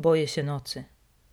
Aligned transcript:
Boję 0.00 0.28
się 0.28 0.42
nocy. 0.42 0.84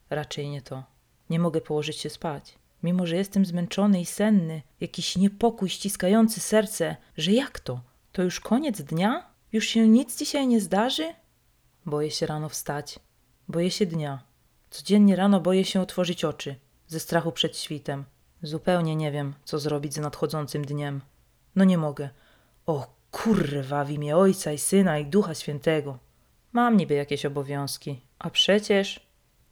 Raczej 0.09 0.49
nie 0.49 0.61
to. 0.61 0.83
Nie 1.29 1.39
mogę 1.39 1.61
położyć 1.61 1.97
się 1.97 2.09
spać. 2.09 2.57
Mimo, 2.83 3.05
że 3.05 3.15
jestem 3.15 3.45
zmęczony 3.45 4.01
i 4.01 4.05
senny, 4.05 4.61
jakiś 4.79 5.17
niepokój 5.17 5.69
ściskający 5.69 6.39
serce, 6.39 6.95
że 7.17 7.31
jak 7.31 7.59
to? 7.59 7.81
To 8.11 8.23
już 8.23 8.39
koniec 8.39 8.81
dnia? 8.81 9.29
Już 9.51 9.65
się 9.65 9.87
nic 9.87 10.17
dzisiaj 10.17 10.47
nie 10.47 10.61
zdarzy? 10.61 11.13
Boję 11.85 12.11
się 12.11 12.25
rano 12.25 12.49
wstać. 12.49 12.99
Boję 13.47 13.71
się 13.71 13.85
dnia. 13.85 14.23
Codziennie 14.69 15.15
rano 15.15 15.41
boję 15.41 15.65
się 15.65 15.81
otworzyć 15.81 16.25
oczy, 16.25 16.55
ze 16.87 16.99
strachu 16.99 17.31
przed 17.31 17.57
świtem. 17.57 18.05
Zupełnie 18.43 18.95
nie 18.95 19.11
wiem, 19.11 19.33
co 19.43 19.59
zrobić 19.59 19.93
z 19.93 19.97
nadchodzącym 19.97 20.65
dniem. 20.65 21.01
No 21.55 21.63
nie 21.63 21.77
mogę. 21.77 22.09
O 22.65 22.87
kurwa, 23.11 23.85
w 23.85 23.91
imię 23.91 24.17
Ojca 24.17 24.51
i 24.51 24.57
Syna 24.57 24.99
i 24.99 25.05
Ducha 25.05 25.35
Świętego. 25.35 25.97
Mam 26.51 26.77
niby 26.77 26.93
jakieś 26.93 27.25
obowiązki, 27.25 28.06
a 28.19 28.29
przecież 28.29 29.07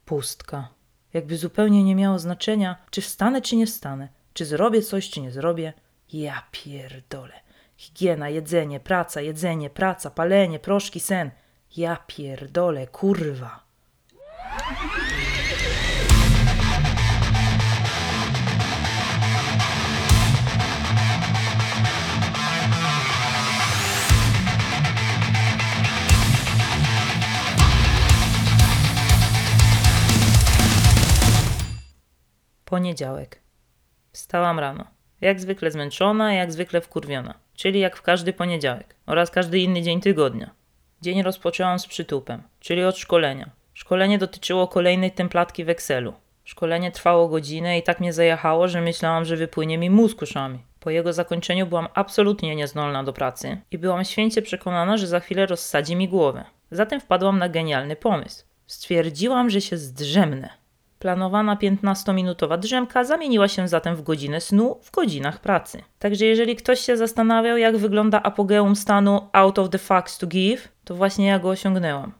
pustka. 0.05 0.69
Jakby 1.13 1.37
zupełnie 1.37 1.83
nie 1.83 1.95
miało 1.95 2.19
znaczenia, 2.19 2.75
czy 2.91 3.01
wstanę, 3.01 3.41
czy 3.41 3.55
nie 3.55 3.65
wstanę, 3.65 4.07
czy 4.33 4.45
zrobię 4.45 4.81
coś, 4.81 5.09
czy 5.09 5.21
nie 5.21 5.31
zrobię. 5.31 5.73
Ja 6.13 6.43
pierdolę. 6.51 7.33
Higiena, 7.77 8.29
jedzenie, 8.29 8.79
praca, 8.79 9.21
jedzenie, 9.21 9.69
praca, 9.69 10.09
palenie, 10.09 10.59
proszki, 10.59 10.99
sen. 10.99 11.31
Ja 11.77 11.97
pierdolę, 12.07 12.87
kurwa. 12.87 13.65
Poniedziałek. 32.65 33.39
Wstałam 34.11 34.59
rano. 34.59 34.85
Jak 35.21 35.39
zwykle 35.39 35.71
zmęczona, 35.71 36.33
jak 36.33 36.51
zwykle 36.51 36.81
wkurwiona. 36.81 37.33
Czyli 37.55 37.79
jak 37.79 37.97
w 37.97 38.01
każdy 38.01 38.33
poniedziałek 38.33 38.95
oraz 39.05 39.31
każdy 39.31 39.59
inny 39.59 39.81
dzień 39.81 40.01
tygodnia. 40.01 40.49
Dzień 41.01 41.23
rozpoczęłam 41.23 41.79
z 41.79 41.87
przytupem, 41.87 42.43
czyli 42.59 42.83
od 42.83 42.97
szkolenia. 42.97 43.49
Szkolenie 43.73 44.17
dotyczyło 44.17 44.67
kolejnej 44.67 45.11
templatki 45.11 45.65
w 45.65 45.69
Excelu. 45.69 46.13
Szkolenie 46.43 46.91
trwało 46.91 47.27
godzinę 47.27 47.77
i 47.77 47.83
tak 47.83 47.99
mnie 47.99 48.13
zajechało, 48.13 48.67
że 48.67 48.81
myślałam, 48.81 49.25
że 49.25 49.35
wypłynie 49.35 49.77
mi 49.77 49.89
mózg 49.89 50.21
uszami. 50.21 50.59
Po 50.79 50.89
jego 50.89 51.13
zakończeniu 51.13 51.67
byłam 51.67 51.87
absolutnie 51.93 52.55
niezdolna 52.55 53.03
do 53.03 53.13
pracy 53.13 53.61
i 53.71 53.77
byłam 53.77 54.05
święcie 54.05 54.41
przekonana, 54.41 54.97
że 54.97 55.07
za 55.07 55.19
chwilę 55.19 55.45
rozsadzi 55.45 55.95
mi 55.95 56.09
głowę. 56.09 56.45
Zatem 56.71 57.01
wpadłam 57.01 57.39
na 57.39 57.49
genialny 57.49 57.95
pomysł. 57.95 58.45
Stwierdziłam, 58.67 59.49
że 59.49 59.61
się 59.61 59.77
zdrzemnę. 59.77 60.64
Planowana 61.05 61.55
15-minutowa 61.55 62.57
drzemka 62.57 63.03
zamieniła 63.03 63.47
się 63.47 63.67
zatem 63.67 63.95
w 63.95 64.01
godzinę 64.01 64.41
snu 64.41 64.79
w 64.81 64.91
godzinach 64.91 65.39
pracy. 65.39 65.81
Także 65.99 66.25
jeżeli 66.25 66.55
ktoś 66.55 66.79
się 66.79 66.97
zastanawiał, 66.97 67.57
jak 67.57 67.77
wygląda 67.77 68.23
apogeum 68.23 68.75
stanu 68.75 69.21
out 69.33 69.59
of 69.59 69.69
the 69.69 69.77
facts 69.77 70.17
to 70.17 70.27
give, 70.27 70.67
to 70.83 70.95
właśnie 70.95 71.25
ja 71.25 71.39
go 71.39 71.49
osiągnęłam. 71.49 72.11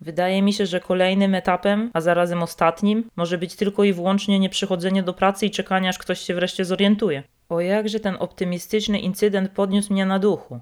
Wydaje 0.00 0.42
mi 0.42 0.52
się, 0.52 0.66
że 0.66 0.80
kolejnym 0.80 1.34
etapem, 1.34 1.90
a 1.92 2.00
zarazem 2.00 2.42
ostatnim, 2.42 3.10
może 3.16 3.38
być 3.38 3.56
tylko 3.56 3.84
i 3.84 3.92
wyłącznie 3.92 4.38
nieprzychodzenie 4.38 5.02
do 5.02 5.14
pracy 5.14 5.46
i 5.46 5.50
czekanie, 5.50 5.88
aż 5.88 5.98
ktoś 5.98 6.20
się 6.20 6.34
wreszcie 6.34 6.64
zorientuje. 6.64 7.22
O 7.48 7.60
jakże 7.60 8.00
ten 8.00 8.16
optymistyczny 8.20 8.98
incydent 8.98 9.50
podniósł 9.50 9.92
mnie 9.92 10.06
na 10.06 10.18
duchu. 10.18 10.60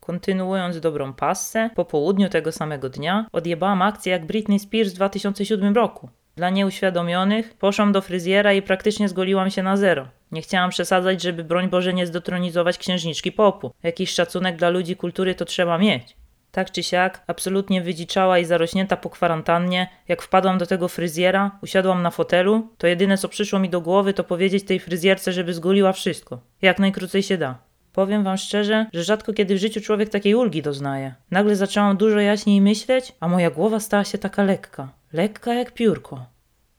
Kontynuując 0.00 0.80
dobrą 0.80 1.12
passę, 1.12 1.70
po 1.74 1.84
południu 1.84 2.28
tego 2.28 2.52
samego 2.52 2.88
dnia 2.88 3.26
odjebałam 3.32 3.82
akcję 3.82 4.12
jak 4.12 4.26
Britney 4.26 4.58
Spears 4.58 4.92
w 4.92 4.96
2007 4.96 5.74
roku. 5.74 6.08
Dla 6.36 6.50
nieuświadomionych 6.50 7.54
poszłam 7.54 7.92
do 7.92 8.00
fryzjera 8.00 8.52
i 8.52 8.62
praktycznie 8.62 9.08
zgoliłam 9.08 9.50
się 9.50 9.62
na 9.62 9.76
zero. 9.76 10.08
Nie 10.32 10.42
chciałam 10.42 10.70
przesadzać, 10.70 11.22
żeby 11.22 11.44
broń 11.44 11.68
Boże 11.68 11.94
nie 11.94 12.06
zdetronizować 12.06 12.78
księżniczki 12.78 13.32
popu. 13.32 13.72
Jakiś 13.82 14.10
szacunek 14.10 14.56
dla 14.56 14.68
ludzi 14.70 14.96
kultury 14.96 15.34
to 15.34 15.44
trzeba 15.44 15.78
mieć. 15.78 16.16
Tak 16.52 16.70
czy 16.70 16.82
siak, 16.82 17.22
absolutnie 17.26 17.82
wydziczała 17.82 18.38
i 18.38 18.44
zarośnięta 18.44 18.96
po 18.96 19.10
kwarantannie, 19.10 19.88
jak 20.08 20.22
wpadłam 20.22 20.58
do 20.58 20.66
tego 20.66 20.88
fryzjera, 20.88 21.58
usiadłam 21.62 22.02
na 22.02 22.10
fotelu, 22.10 22.68
to 22.78 22.86
jedyne 22.86 23.18
co 23.18 23.28
przyszło 23.28 23.58
mi 23.58 23.70
do 23.70 23.80
głowy 23.80 24.14
to 24.14 24.24
powiedzieć 24.24 24.64
tej 24.64 24.80
fryzjerce, 24.80 25.32
żeby 25.32 25.54
zgoliła 25.54 25.92
wszystko. 25.92 26.40
Jak 26.62 26.78
najkrócej 26.78 27.22
się 27.22 27.38
da. 27.38 27.58
Powiem 27.92 28.24
wam 28.24 28.36
szczerze, 28.36 28.86
że 28.92 29.04
rzadko 29.04 29.32
kiedy 29.32 29.54
w 29.54 29.58
życiu 29.58 29.80
człowiek 29.80 30.08
takiej 30.08 30.34
ulgi 30.34 30.62
doznaje. 30.62 31.14
Nagle 31.30 31.56
zaczęłam 31.56 31.96
dużo 31.96 32.20
jaśniej 32.20 32.60
myśleć, 32.60 33.12
a 33.20 33.28
moja 33.28 33.50
głowa 33.50 33.80
stała 33.80 34.04
się 34.04 34.18
taka 34.18 34.44
lekka. 34.44 34.88
Lekka 35.12 35.54
jak 35.54 35.74
piórko. 35.74 36.26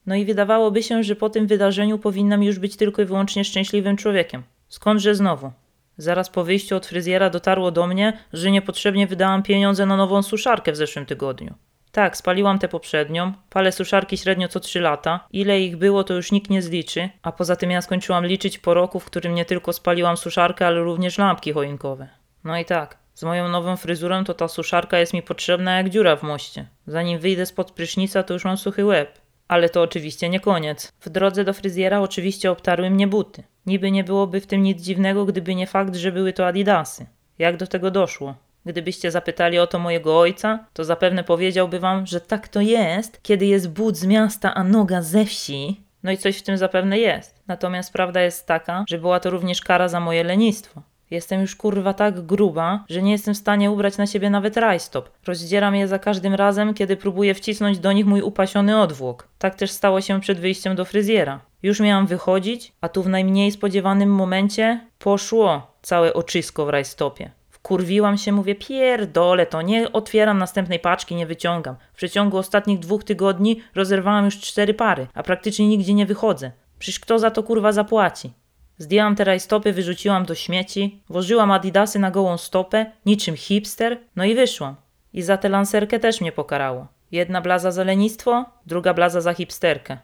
No 0.06 0.16
i 0.16 0.26
wydawałoby 0.26 0.84
się, 0.84 1.04
że 1.04 1.16
po 1.16 1.30
tym 1.30 1.48
wydarzeniu 1.48 2.00
powinnam 2.00 2.44
już 2.44 2.60
być 2.60 2.76
tylko 2.76 3.02
i 3.02 3.06
wyłącznie 3.06 3.44
szczęśliwym 3.44 3.98
człowiekiem. 3.98 4.44
Skądże 4.68 5.16
znowu? 5.16 5.52
Zaraz 5.98 6.30
po 6.30 6.44
wyjściu 6.44 6.76
od 6.76 6.86
fryzjera 6.86 7.30
dotarło 7.30 7.72
do 7.72 7.88
mnie, 7.88 8.18
że 8.34 8.52
niepotrzebnie 8.52 9.08
wydałam 9.08 9.44
pieniądze 9.44 9.86
na 9.86 9.98
nową 9.98 10.24
suszarkę 10.24 10.72
w 10.72 10.76
zeszłym 10.76 11.06
tygodniu. 11.06 11.54
Tak, 11.92 12.18
spaliłam 12.18 12.60
tę 12.60 12.68
poprzednią, 12.68 13.34
palę 13.50 13.72
suszarki 13.72 14.18
średnio 14.18 14.48
co 14.48 14.59
3 14.59 14.80
lata. 14.80 15.28
Ile 15.32 15.62
ich 15.62 15.78
było, 15.78 16.04
to 16.04 16.14
już 16.14 16.32
nikt 16.32 16.50
nie 16.50 16.62
zliczy, 16.62 17.09
a 17.22 17.32
poza 17.32 17.56
tym 17.56 17.72
ja 17.72 17.82
skończyłam 17.82 18.26
liczyć 18.26 18.59
po 18.59 18.74
roku, 18.74 19.00
w 19.00 19.06
którym 19.06 19.36
nie 19.36 19.46
tylko 19.46 19.74
spaliłam 19.74 20.18
suszarkę, 20.18 20.68
ale 20.68 20.80
również 20.80 21.18
lampki 21.18 21.54
choinkowe. 21.54 22.09
No 22.44 22.58
i 22.59 22.66
tak, 22.66 22.98
z 23.17 23.23
moją 23.23 23.47
nową 23.47 23.78
fryzurą 23.78 24.23
to 24.23 24.33
ta 24.33 24.47
suszarka 24.47 25.00
jest 25.00 25.13
mi 25.13 25.22
potrzebna 25.22 25.78
jak 25.78 25.89
dziura 25.89 26.16
w 26.16 26.23
moście. 26.23 26.66
Zanim 26.88 27.19
wyjdę 27.19 27.45
spod 27.45 27.72
prysznica, 27.72 28.23
to 28.23 28.33
już 28.33 28.45
mam 28.45 28.57
suchy 28.57 28.85
łeb. 28.85 29.19
Ale 29.47 29.69
to 29.69 29.81
oczywiście 29.81 30.29
nie 30.29 30.39
koniec. 30.39 30.91
W 31.00 31.09
drodze 31.09 31.44
do 31.44 31.53
fryzjera 31.53 32.00
oczywiście 32.01 32.51
obtarły 32.51 32.89
mnie 32.89 33.07
buty. 33.07 33.44
Niby 33.66 33.91
nie 33.91 34.03
byłoby 34.03 34.41
w 34.41 34.47
tym 34.47 34.63
nic 34.63 34.81
dziwnego, 34.81 35.25
gdyby 35.25 35.55
nie 35.55 35.67
fakt, 35.67 35.95
że 35.95 36.11
były 36.11 36.33
to 36.33 36.47
adidasy. 36.47 37.05
Jak 37.39 37.57
do 37.57 37.67
tego 37.67 37.91
doszło? 37.91 38.35
Gdybyście 38.66 39.11
zapytali 39.11 39.59
o 39.59 39.67
to 39.67 39.79
mojego 39.79 40.19
ojca, 40.19 40.66
to 40.73 40.85
zapewne 40.85 41.23
powiedziałby 41.23 41.79
wam, 41.79 42.05
że 42.05 42.22
tak 42.22 42.47
to 42.47 42.61
jest, 42.61 43.23
kiedy 43.23 43.45
jest 43.45 43.69
but 43.69 43.97
z 43.97 44.05
miasta, 44.05 44.53
a 44.53 44.63
noga 44.63 45.01
ze 45.01 45.25
wsi. 45.25 45.81
No 46.03 46.11
i 46.11 46.17
coś 46.17 46.38
w 46.38 46.44
tym 46.44 46.57
zapewne 46.57 46.99
jest. 46.99 47.44
Natomiast 47.47 47.94
prawda 47.94 48.22
jest 48.22 48.47
taka, 48.47 48.85
że 48.89 48.97
była 48.97 49.19
to 49.19 49.29
również 49.29 49.61
kara 49.61 49.88
za 49.88 49.99
moje 49.99 50.23
lenistwo. 50.23 50.81
Jestem 51.12 51.41
już 51.41 51.56
kurwa 51.56 51.94
tak 51.94 52.22
gruba, 52.22 52.85
że 52.90 53.01
nie 53.01 53.12
jestem 53.12 53.34
w 53.34 53.38
stanie 53.38 53.72
ubrać 53.72 53.97
na 53.97 54.07
siebie 54.07 54.29
nawet 54.29 54.57
rajstop. 54.57 55.09
Rozdzieram 55.28 55.75
je 55.75 55.88
za 55.88 56.00
każdym 56.00 56.34
razem, 56.34 56.73
kiedy 56.73 56.97
próbuję 56.97 57.34
wcisnąć 57.34 57.79
do 57.79 57.91
nich 57.91 58.06
mój 58.06 58.22
upasiony 58.22 58.81
odwłok. 58.81 59.28
Tak 59.38 59.56
też 59.56 59.72
stało 59.72 60.01
się 60.01 60.22
przed 60.22 60.40
wyjściem 60.40 60.75
do 60.75 60.85
fryzjera. 60.85 61.40
Już 61.63 61.79
miałam 61.79 62.07
wychodzić, 62.07 62.73
a 62.81 62.90
tu 62.90 63.03
w 63.03 63.09
najmniej 63.09 63.51
spodziewanym 63.51 64.09
momencie 64.09 64.79
poszło 65.00 65.72
całe 65.81 66.13
oczysko 66.13 66.66
w 66.66 66.69
rajstopie. 66.69 67.31
Wkurwiłam 67.50 68.17
się, 68.17 68.31
mówię, 68.31 68.56
pierdolę 68.56 69.46
to, 69.46 69.62
nie 69.62 69.91
otwieram 69.91 70.38
następnej 70.38 70.79
paczki, 70.79 71.16
nie 71.16 71.25
wyciągam. 71.25 71.75
W 71.94 71.97
przeciągu 71.97 72.38
ostatnich 72.38 72.79
dwóch 72.79 73.03
tygodni 73.03 73.62
rozerwałam 73.75 74.25
już 74.25 74.40
cztery 74.40 74.73
pary, 74.73 75.07
a 75.13 75.23
praktycznie 75.23 75.67
nigdzie 75.67 75.94
nie 75.94 76.06
wychodzę. 76.06 76.51
Przecież 76.79 77.00
kto 77.00 77.19
za 77.19 77.31
to 77.31 77.44
kurwa 77.44 77.72
zapłaci? 77.72 78.34
Zdjęłam 78.78 79.16
te 79.16 79.24
rajstopy, 79.24 79.74
wyrzuciłam 79.74 80.26
do 80.26 80.36
śmieci, 80.36 81.04
włożyłam 81.10 81.52
adidasy 81.52 82.00
na 82.00 82.12
gołą 82.12 82.38
stopę, 82.38 82.92
niczym 83.06 83.36
hipster, 83.36 83.98
no 84.16 84.26
i 84.26 84.36
wyszłam. 84.36 84.76
I 85.14 85.22
za 85.22 85.38
tę 85.38 85.50
lancerkę 85.50 86.00
też 86.00 86.22
mnie 86.22 86.32
pokarało. 86.32 86.88
Jedna 87.12 87.42
blaza 87.42 87.72
za 87.72 87.84
lenistwo, 87.84 88.46
druga 88.66 88.94
blaza 88.94 89.22
za 89.22 89.34
hipsterkę. 89.34 89.98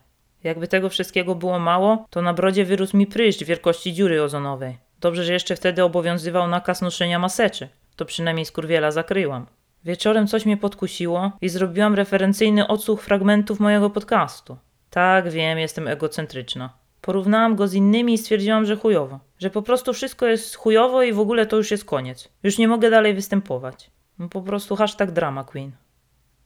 Jakby 0.43 0.67
tego 0.67 0.89
wszystkiego 0.89 1.35
było 1.35 1.59
mało, 1.59 2.05
to 2.09 2.21
na 2.21 2.33
brodzie 2.33 2.65
wyrósł 2.65 2.97
mi 2.97 3.07
pryszcz 3.07 3.43
wielkości 3.43 3.93
dziury 3.93 4.23
ozonowej. 4.23 4.77
Dobrze, 4.99 5.23
że 5.23 5.33
jeszcze 5.33 5.55
wtedy 5.55 5.83
obowiązywał 5.83 6.47
nakaz 6.47 6.81
noszenia 6.81 7.19
maseczy. 7.19 7.67
To 7.95 8.05
przynajmniej 8.05 8.45
skurwiela 8.45 8.91
zakryłam. 8.91 9.45
Wieczorem 9.85 10.27
coś 10.27 10.45
mnie 10.45 10.57
podkusiło 10.57 11.31
i 11.41 11.49
zrobiłam 11.49 11.95
referencyjny 11.95 12.67
odsłuch 12.67 13.01
fragmentów 13.01 13.59
mojego 13.59 13.89
podcastu. 13.89 14.57
Tak, 14.89 15.29
wiem, 15.29 15.59
jestem 15.59 15.87
egocentryczna. 15.87 16.82
Porównałam 17.05 17.55
go 17.55 17.67
z 17.67 17.73
innymi 17.73 18.13
i 18.13 18.17
stwierdziłam, 18.17 18.65
że 18.65 18.75
chujowo. 18.75 19.19
Że 19.39 19.49
po 19.49 19.61
prostu 19.61 19.93
wszystko 19.93 20.25
jest 20.25 20.55
chujowo 20.55 21.03
i 21.03 21.13
w 21.13 21.19
ogóle 21.19 21.45
to 21.45 21.57
już 21.57 21.71
jest 21.71 21.85
koniec. 21.85 22.29
Już 22.43 22.57
nie 22.57 22.67
mogę 22.67 22.89
dalej 22.89 23.13
występować. 23.13 23.91
No 24.19 24.29
po 24.29 24.41
prostu 24.41 24.75
hashtag 24.75 25.11
drama 25.11 25.43
queen. 25.43 25.71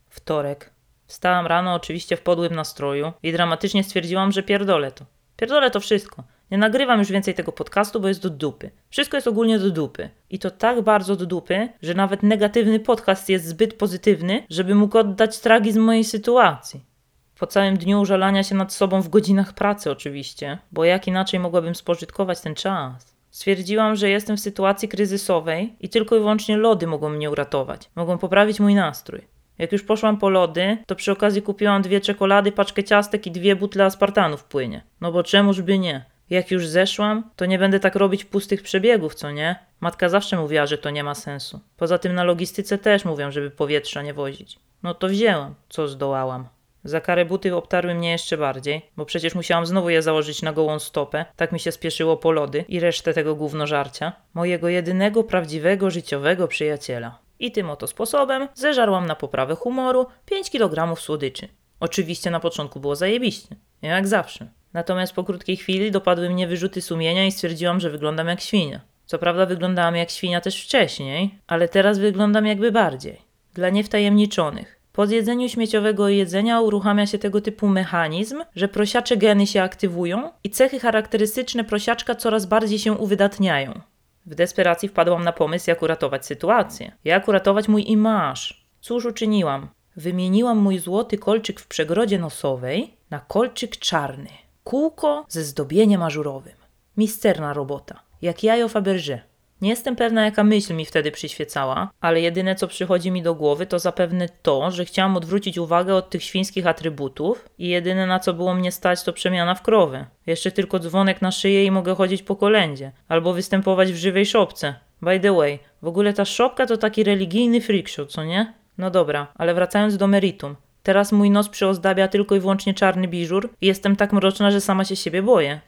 Wtorek. 0.09 0.71
Wstałam 1.05 1.47
rano 1.47 1.73
oczywiście 1.73 2.17
w 2.17 2.21
podłym 2.21 2.55
nastroju 2.55 3.11
i 3.23 3.31
dramatycznie 3.31 3.83
stwierdziłam, 3.83 4.31
że 4.31 4.43
pierdolę 4.43 4.91
to. 4.91 5.05
Pierdolę 5.37 5.71
to 5.71 5.79
wszystko. 5.79 6.23
Nie 6.51 6.57
nagrywam 6.57 6.99
już 6.99 7.11
więcej 7.11 7.33
tego 7.33 7.51
podcastu, 7.51 7.99
bo 7.99 8.07
jest 8.07 8.21
do 8.21 8.29
dupy. 8.29 8.71
Wszystko 8.89 9.17
jest 9.17 9.27
ogólnie 9.27 9.59
do 9.59 9.71
dupy. 9.71 10.09
I 10.29 10.39
to 10.39 10.51
tak 10.51 10.81
bardzo 10.81 11.15
do 11.15 11.25
dupy, 11.25 11.69
że 11.81 11.93
nawet 11.93 12.23
negatywny 12.23 12.79
podcast 12.79 13.29
jest 13.29 13.45
zbyt 13.45 13.73
pozytywny, 13.73 14.43
żeby 14.49 14.75
mógł 14.75 14.97
oddać 14.97 15.39
tragizm 15.39 15.81
mojej 15.81 16.03
sytuacji. 16.03 16.96
Po 17.39 17.47
całym 17.47 17.77
dniu 17.77 18.01
użalania 18.01 18.43
się 18.43 18.55
nad 18.55 18.73
sobą 18.73 19.01
w 19.01 19.09
godzinach 19.09 19.53
pracy 19.53 19.91
oczywiście, 19.91 20.57
bo 20.71 20.85
jak 20.85 21.07
inaczej 21.07 21.39
mogłabym 21.39 21.75
spożytkować 21.75 22.41
ten 22.41 22.55
czas? 22.55 23.17
Stwierdziłam, 23.31 23.95
że 23.95 24.09
jestem 24.09 24.37
w 24.37 24.39
sytuacji 24.39 24.87
kryzysowej 24.87 25.75
i 25.79 25.89
tylko 25.89 26.15
i 26.15 26.19
wyłącznie 26.19 26.57
lody 26.57 26.87
mogą 26.87 27.09
mnie 27.09 27.31
uratować, 27.31 27.89
mogą 27.95 28.17
poprawić 28.17 28.59
mój 28.59 28.75
nastrój. 28.75 29.21
Jak 29.57 29.71
już 29.71 29.83
poszłam 29.83 30.17
po 30.17 30.29
lody, 30.29 30.77
to 30.85 30.95
przy 30.95 31.11
okazji 31.11 31.41
kupiłam 31.41 31.81
dwie 31.81 32.01
czekolady, 32.01 32.51
paczkę 32.51 32.83
ciastek 32.83 33.27
i 33.27 33.31
dwie 33.31 33.55
butle 33.55 33.85
aspartanu 33.85 34.37
w 34.37 34.43
płynie. 34.43 34.83
No 35.01 35.11
bo 35.11 35.23
czemuż 35.23 35.61
by 35.61 35.79
nie? 35.79 36.05
Jak 36.29 36.51
już 36.51 36.67
zeszłam, 36.67 37.29
to 37.35 37.45
nie 37.45 37.59
będę 37.59 37.79
tak 37.79 37.95
robić 37.95 38.25
pustych 38.25 38.61
przebiegów, 38.61 39.15
co 39.15 39.31
nie? 39.31 39.55
Matka 39.79 40.09
zawsze 40.09 40.37
mówiła, 40.37 40.65
że 40.65 40.77
to 40.77 40.89
nie 40.89 41.03
ma 41.03 41.15
sensu. 41.15 41.59
Poza 41.77 41.97
tym 41.97 42.15
na 42.15 42.23
logistyce 42.23 42.77
też 42.77 43.05
mówią, 43.05 43.31
żeby 43.31 43.51
powietrza 43.51 44.01
nie 44.01 44.13
wozić. 44.13 44.59
No 44.83 44.93
to 44.93 45.07
wzięłam, 45.07 45.55
co 45.69 45.87
zdołałam. 45.87 46.47
Za 46.87 47.01
karę 47.01 47.25
buty 47.25 47.55
obtarły 47.55 47.95
mnie 47.95 48.11
jeszcze 48.11 48.37
bardziej, 48.37 48.81
bo 48.97 49.05
przecież 49.05 49.35
musiałam 49.35 49.65
znowu 49.65 49.89
je 49.89 50.01
założyć 50.01 50.41
na 50.41 50.53
gołą 50.53 50.79
stopę, 50.79 51.25
tak 51.35 51.51
mi 51.51 51.59
się 51.59 51.71
spieszyło 51.71 52.17
po 52.17 52.31
lody 52.31 52.65
i 52.67 52.79
resztę 52.79 53.13
tego 53.13 53.35
gównożarcia, 53.35 54.13
mojego 54.33 54.69
jedynego 54.69 55.23
prawdziwego 55.23 55.89
życiowego 55.89 56.47
przyjaciela. 56.47 57.19
I 57.39 57.51
tym 57.51 57.69
oto 57.69 57.87
sposobem 57.87 58.47
zeżarłam 58.53 59.07
na 59.07 59.15
poprawę 59.15 59.55
humoru 59.55 60.05
5 60.25 60.49
kg 60.49 61.01
słodyczy. 61.01 61.47
Oczywiście 61.79 62.31
na 62.31 62.39
początku 62.39 62.79
było 62.79 62.95
zajebiście, 62.95 63.55
jak 63.81 64.07
zawsze. 64.07 64.47
Natomiast 64.73 65.13
po 65.13 65.23
krótkiej 65.23 65.57
chwili 65.57 65.91
dopadły 65.91 66.29
mnie 66.29 66.47
wyrzuty 66.47 66.81
sumienia 66.81 67.25
i 67.25 67.31
stwierdziłam, 67.31 67.79
że 67.79 67.89
wyglądam 67.89 68.27
jak 68.27 68.41
świnia. 68.41 68.81
Co 69.05 69.19
prawda 69.19 69.45
wyglądałam 69.45 69.95
jak 69.95 70.09
świnia 70.09 70.41
też 70.41 70.63
wcześniej, 70.63 71.39
ale 71.47 71.69
teraz 71.69 71.99
wyglądam 71.99 72.45
jakby 72.45 72.71
bardziej. 72.71 73.21
Dla 73.53 73.69
niewtajemniczonych. 73.69 74.76
Po 74.97 75.07
zjedzeniu 75.07 75.49
śmieciowego 75.49 76.09
jedzenia 76.09 76.61
uruchamia 76.61 77.05
się 77.05 77.17
tego 77.17 77.41
typu 77.41 77.67
mechanizm, 77.67 78.43
że 78.55 78.67
prosiacze 78.67 79.17
geny 79.17 79.47
się 79.47 79.61
aktywują 79.61 80.31
i 80.43 80.49
cechy 80.49 80.79
charakterystyczne 80.79 81.63
prosiaczka 81.63 82.15
coraz 82.15 82.45
bardziej 82.45 82.79
się 82.79 82.93
uwydatniają. 82.93 83.81
W 84.25 84.35
desperacji 84.35 84.89
wpadłam 84.89 85.23
na 85.23 85.31
pomysł, 85.31 85.69
jak 85.69 85.81
uratować 85.81 86.25
sytuację. 86.25 86.91
Jak 87.03 87.27
uratować 87.27 87.67
mój 87.67 87.91
imaż. 87.91 88.65
Cóż 88.81 89.05
uczyniłam? 89.05 89.67
Wymieniłam 89.95 90.57
mój 90.57 90.79
złoty 90.79 91.17
kolczyk 91.17 91.59
w 91.59 91.67
przegrodzie 91.67 92.19
nosowej 92.19 92.93
na 93.09 93.19
kolczyk 93.19 93.77
czarny. 93.77 94.29
Kółko 94.63 95.25
ze 95.29 95.43
zdobieniem 95.43 96.03
ażurowym. 96.03 96.55
Misterna 96.97 97.53
robota. 97.53 97.99
Jak 98.21 98.43
jajo 98.43 98.67
Fabergé. 98.67 99.19
Nie 99.61 99.69
jestem 99.69 99.95
pewna, 99.95 100.25
jaka 100.25 100.43
myśl 100.43 100.75
mi 100.75 100.85
wtedy 100.85 101.11
przyświecała, 101.11 101.89
ale 102.01 102.21
jedyne 102.21 102.55
co 102.55 102.67
przychodzi 102.67 103.11
mi 103.11 103.21
do 103.21 103.35
głowy 103.35 103.65
to 103.65 103.79
zapewne 103.79 104.29
to, 104.41 104.71
że 104.71 104.85
chciałam 104.85 105.17
odwrócić 105.17 105.57
uwagę 105.57 105.95
od 105.95 106.09
tych 106.09 106.23
świńskich 106.23 106.67
atrybutów 106.67 107.49
i 107.57 107.67
jedyne 107.67 108.07
na 108.07 108.19
co 108.19 108.33
było 108.33 108.53
mnie 108.53 108.71
stać 108.71 109.03
to 109.03 109.13
przemiana 109.13 109.55
w 109.55 109.61
krowę. 109.61 110.05
Jeszcze 110.25 110.51
tylko 110.51 110.79
dzwonek 110.79 111.21
na 111.21 111.31
szyję 111.31 111.65
i 111.65 111.71
mogę 111.71 111.95
chodzić 111.95 112.23
po 112.23 112.35
kolędzie, 112.35 112.91
albo 113.07 113.33
występować 113.33 113.91
w 113.91 113.95
żywej 113.95 114.25
szopce. 114.25 114.75
By 115.01 115.19
the 115.19 115.35
way, 115.35 115.59
w 115.81 115.87
ogóle 115.87 116.13
ta 116.13 116.25
szopka 116.25 116.65
to 116.65 116.77
taki 116.77 117.03
religijny 117.03 117.61
freakshow, 117.61 118.07
co 118.07 118.23
nie? 118.23 118.53
No 118.77 118.91
dobra, 118.91 119.27
ale 119.35 119.53
wracając 119.53 119.97
do 119.97 120.07
meritum. 120.07 120.55
Teraz 120.83 121.11
mój 121.11 121.29
nos 121.29 121.49
przyozdabia 121.49 122.07
tylko 122.07 122.35
i 122.35 122.39
wyłącznie 122.39 122.73
czarny 122.73 123.07
biżur 123.07 123.49
i 123.61 123.67
jestem 123.67 123.95
tak 123.95 124.13
mroczna, 124.13 124.51
że 124.51 124.61
sama 124.61 124.85
się 124.85 124.95
siebie 124.95 125.21
boję. 125.21 125.59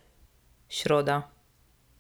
Środa. 0.70 1.39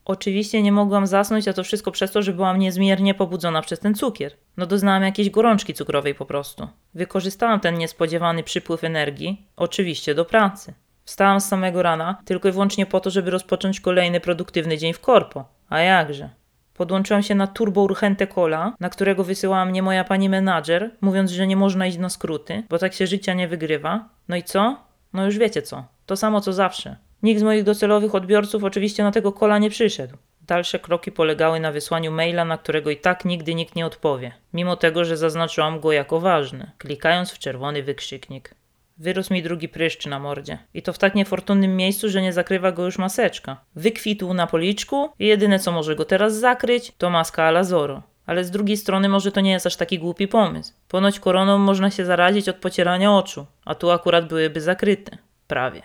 Oczywiście 0.09 0.61
nie 0.61 0.71
mogłam 0.71 1.07
zasnąć, 1.07 1.47
a 1.47 1.53
to 1.53 1.63
wszystko 1.63 1.91
przez 1.91 2.11
to, 2.11 2.21
że 2.21 2.33
byłam 2.33 2.59
niezmiernie 2.59 3.13
pobudzona 3.13 3.61
przez 3.61 3.79
ten 3.79 3.95
cukier. 3.95 4.31
No 4.57 4.65
doznałam 4.65 5.03
jakiejś 5.03 5.29
gorączki 5.29 5.73
cukrowej 5.73 6.15
po 6.15 6.25
prostu. 6.25 6.67
Wykorzystałam 6.93 7.59
ten 7.59 7.77
niespodziewany 7.77 8.43
przypływ 8.43 8.83
energii, 8.83 9.47
oczywiście 9.55 10.15
do 10.15 10.25
pracy. 10.25 10.73
Wstałam 11.05 11.41
z 11.41 11.47
samego 11.47 11.83
rana 11.83 12.21
tylko 12.25 12.49
i 12.49 12.51
wyłącznie 12.51 12.85
po 12.85 12.99
to, 12.99 13.09
żeby 13.09 13.31
rozpocząć 13.31 13.79
kolejny 13.79 14.19
produktywny 14.19 14.77
dzień 14.77 14.93
w 14.93 14.99
korpo. 14.99 15.45
A 15.69 15.79
jakże? 15.79 16.29
Podłączyłam 16.73 17.23
się 17.23 17.35
na 17.35 17.47
turbo 17.47 17.81
urchęte 17.81 18.27
kola, 18.27 18.73
na 18.79 18.89
którego 18.89 19.23
wysyłała 19.23 19.65
mnie 19.65 19.83
moja 19.83 20.03
pani 20.03 20.29
menadżer, 20.29 20.91
mówiąc, 21.01 21.31
że 21.31 21.47
nie 21.47 21.55
można 21.55 21.87
iść 21.87 21.97
na 21.97 22.09
skróty, 22.09 22.63
bo 22.69 22.77
tak 22.77 22.93
się 22.93 23.07
życia 23.07 23.33
nie 23.33 23.47
wygrywa. 23.47 24.09
No 24.27 24.35
i 24.35 24.43
co? 24.43 24.77
No 25.13 25.25
już 25.25 25.37
wiecie 25.37 25.61
co. 25.61 25.85
To 26.05 26.17
samo 26.17 26.41
co 26.41 26.53
zawsze. 26.53 27.08
Nikt 27.23 27.39
z 27.39 27.43
moich 27.43 27.63
docelowych 27.63 28.15
odbiorców 28.15 28.63
oczywiście 28.63 29.03
na 29.03 29.11
tego 29.11 29.31
kola 29.31 29.57
nie 29.57 29.69
przyszedł. 29.69 30.17
Dalsze 30.41 30.79
kroki 30.79 31.11
polegały 31.11 31.59
na 31.59 31.71
wysłaniu 31.71 32.11
maila, 32.11 32.45
na 32.45 32.57
którego 32.57 32.89
i 32.89 32.97
tak 32.97 33.25
nigdy 33.25 33.55
nikt 33.55 33.75
nie 33.75 33.85
odpowie, 33.85 34.31
mimo 34.53 34.75
tego, 34.75 35.05
że 35.05 35.17
zaznaczyłam 35.17 35.79
go 35.79 35.91
jako 35.91 36.19
ważny, 36.19 36.71
klikając 36.77 37.31
w 37.31 37.39
czerwony 37.39 37.83
wykrzyknik. 37.83 38.55
Wyrósł 38.97 39.33
mi 39.33 39.43
drugi 39.43 39.69
pryszcz 39.69 40.05
na 40.05 40.19
mordzie. 40.19 40.57
I 40.73 40.81
to 40.81 40.93
w 40.93 40.97
tak 40.97 41.15
niefortunnym 41.15 41.75
miejscu, 41.75 42.09
że 42.09 42.21
nie 42.21 42.33
zakrywa 42.33 42.71
go 42.71 42.85
już 42.85 42.97
maseczka. 42.97 43.57
Wykwitł 43.75 44.33
na 44.33 44.47
policzku 44.47 45.09
i 45.19 45.27
jedyne 45.27 45.59
co 45.59 45.71
może 45.71 45.95
go 45.95 46.05
teraz 46.05 46.35
zakryć 46.35 46.91
to 46.97 47.09
maska 47.09 47.43
ala 47.43 47.63
Zoro. 47.63 48.03
Ale 48.25 48.43
z 48.43 48.51
drugiej 48.51 48.77
strony 48.77 49.09
może 49.09 49.31
to 49.31 49.41
nie 49.41 49.51
jest 49.51 49.65
aż 49.65 49.75
taki 49.75 49.99
głupi 49.99 50.27
pomysł. 50.27 50.73
Ponoć 50.87 51.19
koroną 51.19 51.57
można 51.57 51.91
się 51.91 52.05
zarazić 52.05 52.49
od 52.49 52.55
pocierania 52.55 53.17
oczu, 53.17 53.45
a 53.65 53.75
tu 53.75 53.91
akurat 53.91 54.27
byłyby 54.27 54.61
zakryte. 54.61 55.17
Prawie. 55.47 55.81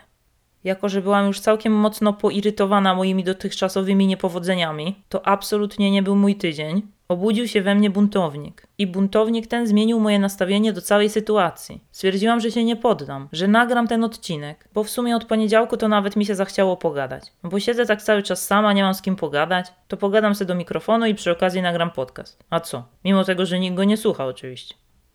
Jako, 0.65 0.89
że 0.89 1.03
byłam 1.03 1.27
już 1.27 1.41
całkiem 1.41 1.73
mocno 1.73 2.13
poirytowana 2.13 2.95
moimi 2.95 3.25
dotychczasowymi 3.25 4.07
niepowodzeniami, 4.07 5.03
to 5.09 5.27
absolutnie 5.27 5.91
nie 5.91 6.03
był 6.03 6.17
mój 6.17 6.37
tydzień. 6.37 6.83
Obudził 7.09 7.49
się 7.49 7.63
we 7.63 7.75
mnie 7.75 7.91
buntownik. 7.91 8.67
I 8.79 8.87
buntownik 8.87 9.47
ten 9.47 9.67
zmienił 9.67 10.01
moje 10.01 10.19
nastawienie 10.19 10.73
do 10.73 10.81
całej 10.81 11.11
sytuacji. 11.11 11.81
Stwierdziłam, 11.93 12.41
że 12.41 12.51
się 12.51 12.65
nie 12.65 12.77
poddam, 12.77 13.29
że 13.33 13.49
nagram 13.49 13.89
ten 13.89 14.05
odcinek, 14.05 14.69
bo 14.75 14.85
w 14.85 14.91
sumie 14.91 15.17
od 15.17 15.25
poniedziałku 15.25 15.77
to 15.77 15.89
nawet 15.89 16.17
mi 16.17 16.27
się 16.27 16.35
zachciało 16.35 16.77
pogadać. 16.77 17.33
Bo 17.43 17.61
siedzę 17.61 17.87
tak 17.87 18.03
cały 18.03 18.23
czas 18.23 18.47
sama, 18.47 18.73
nie 18.73 18.83
mam 18.83 18.95
z 18.95 19.03
kim 19.03 19.17
pogadać, 19.17 19.67
to 19.89 19.97
pogadam 19.97 20.35
sobie 20.35 20.49
do 20.49 20.55
mikrofonu 20.55 21.07
i 21.07 21.15
przy 21.15 21.31
okazji 21.31 21.63
nagram 21.63 21.91
podcast. 21.91 22.45
A 22.51 22.61
co? 22.61 22.85
Mimo 23.05 23.25
tego, 23.25 23.47
że 23.47 23.59
nikt 23.59 23.77
go 23.77 23.85
nie 23.85 23.97
słucha 23.97 24.27
oczywiście. 24.27 24.75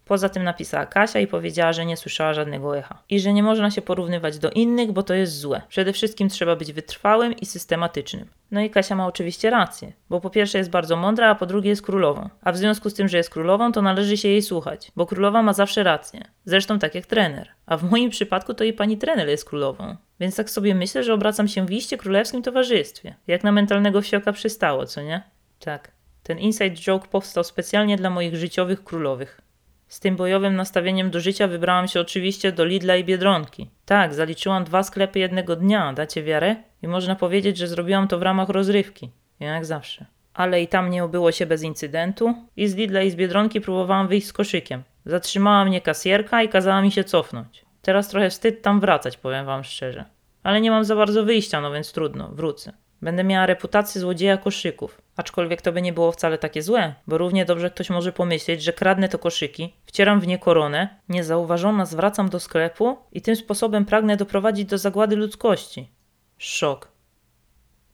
Poza 0.09 0.29
tym 0.29 0.43
napisała 0.43 0.85
Kasia 0.85 1.19
i 1.19 1.27
powiedziała, 1.27 1.73
że 1.73 1.85
nie 1.85 1.97
słyszała 1.97 2.33
żadnego 2.33 2.77
echa. 2.77 3.03
I 3.09 3.19
że 3.19 3.33
nie 3.33 3.43
można 3.43 3.71
się 3.71 3.81
porównywać 3.81 4.39
do 4.39 4.49
innych, 4.49 4.91
bo 4.91 5.03
to 5.03 5.13
jest 5.13 5.39
złe. 5.39 5.61
Przede 5.67 5.93
wszystkim 5.93 6.29
trzeba 6.29 6.55
być 6.55 6.73
wytrwałym 6.73 7.33
i 7.33 7.45
systematycznym. 7.45 8.27
No 8.51 8.61
i 8.61 8.69
Kasia 8.69 8.95
ma 8.95 9.07
oczywiście 9.07 9.49
rację, 9.49 9.93
bo 10.09 10.21
po 10.21 10.29
pierwsze 10.29 10.57
jest 10.57 10.69
bardzo 10.69 10.95
mądra, 10.95 11.29
a 11.29 11.35
po 11.35 11.45
drugie 11.45 11.69
jest 11.69 11.81
królową. 11.81 12.29
A 12.41 12.51
w 12.51 12.57
związku 12.57 12.89
z 12.89 12.93
tym, 12.93 13.07
że 13.07 13.17
jest 13.17 13.29
królową, 13.29 13.71
to 13.71 13.81
należy 13.81 14.17
się 14.17 14.27
jej 14.27 14.41
słuchać, 14.41 14.91
bo 14.95 15.05
królowa 15.05 15.41
ma 15.41 15.53
zawsze 15.53 15.83
rację. 15.83 16.21
Zresztą 16.45 16.79
tak 16.79 16.95
jak 16.95 17.05
trener. 17.05 17.49
A 17.65 17.77
w 17.77 17.83
moim 17.83 18.09
przypadku 18.09 18.53
to 18.53 18.63
i 18.63 18.73
pani 18.73 18.97
trener 18.97 19.27
jest 19.27 19.45
królową. 19.45 19.95
Więc 20.19 20.35
tak 20.35 20.49
sobie 20.49 20.75
myślę, 20.75 21.03
że 21.03 21.13
obracam 21.13 21.47
się 21.47 21.65
w 21.65 21.71
iście 21.71 21.97
królewskim 21.97 22.41
towarzystwie. 22.41 23.15
Jak 23.27 23.43
na 23.43 23.51
mentalnego 23.51 24.01
wsioka 24.01 24.33
przystało, 24.33 24.85
co 24.85 25.01
nie? 25.01 25.23
Tak. 25.59 25.91
Ten 26.23 26.39
inside 26.39 26.75
joke 26.75 27.07
powstał 27.07 27.43
specjalnie 27.43 27.97
dla 27.97 28.09
moich 28.09 28.35
życiowych 28.35 28.83
królowych. 28.83 29.41
Z 29.89 29.99
tym 29.99 30.15
bojowym 30.15 30.55
nastawieniem 30.55 31.11
do 31.11 31.19
życia 31.19 31.47
wybrałam 31.47 31.87
się 31.87 31.99
oczywiście 32.01 32.51
do 32.51 32.65
Lidla 32.65 32.95
i 32.95 33.03
Biedronki. 33.03 33.69
Tak, 33.85 34.13
zaliczyłam 34.13 34.63
dwa 34.63 34.83
sklepy 34.83 35.19
jednego 35.19 35.55
dnia, 35.55 35.93
dacie 35.93 36.23
wiarę? 36.23 36.55
I 36.81 36.87
można 36.87 37.15
powiedzieć, 37.15 37.57
że 37.57 37.67
zrobiłam 37.67 38.07
to 38.07 38.19
w 38.19 38.21
ramach 38.21 38.49
rozrywki. 38.49 39.09
Jak 39.39 39.65
zawsze. 39.65 40.05
Ale 40.33 40.61
i 40.61 40.67
tam 40.67 40.89
nie 40.89 41.03
obyło 41.03 41.31
się 41.31 41.45
bez 41.45 41.63
incydentu 41.63 42.33
i 42.57 42.67
z 42.67 42.75
Lidla 42.75 43.01
i 43.01 43.11
z 43.11 43.15
Biedronki 43.15 43.61
próbowałam 43.61 44.07
wyjść 44.07 44.27
z 44.27 44.33
koszykiem. 44.33 44.83
Zatrzymała 45.05 45.65
mnie 45.65 45.81
kasjerka 45.81 46.43
i 46.43 46.49
kazała 46.49 46.81
mi 46.81 46.91
się 46.91 47.03
cofnąć. 47.03 47.65
Teraz 47.81 48.09
trochę 48.09 48.29
wstyd 48.29 48.61
tam 48.61 48.79
wracać, 48.79 49.17
powiem 49.17 49.45
wam 49.45 49.63
szczerze. 49.63 50.05
Ale 50.43 50.61
nie 50.61 50.71
mam 50.71 50.85
za 50.85 50.95
bardzo 50.95 51.23
wyjścia, 51.23 51.61
no 51.61 51.71
więc 51.71 51.91
trudno, 51.91 52.27
wrócę. 52.27 52.73
Będę 53.01 53.23
miała 53.23 53.45
reputację 53.45 54.01
złodzieja 54.01 54.37
koszyków. 54.37 55.01
Aczkolwiek 55.15 55.61
to 55.61 55.71
by 55.71 55.81
nie 55.81 55.93
było 55.93 56.11
wcale 56.11 56.37
takie 56.37 56.63
złe, 56.63 56.95
bo 57.07 57.17
równie 57.17 57.45
dobrze 57.45 57.69
ktoś 57.69 57.89
może 57.89 58.11
pomyśleć, 58.11 58.63
że 58.63 58.73
kradnę 58.73 59.09
to 59.09 59.19
koszyki, 59.19 59.73
wcieram 59.85 60.19
w 60.19 60.27
nie 60.27 60.39
koronę, 60.39 60.99
niezauważona 61.09 61.85
zwracam 61.85 62.29
do 62.29 62.39
sklepu 62.39 62.97
i 63.11 63.21
tym 63.21 63.35
sposobem 63.35 63.85
pragnę 63.85 64.17
doprowadzić 64.17 64.65
do 64.65 64.77
zagłady 64.77 65.15
ludzkości. 65.15 65.91
Szok. 66.37 66.91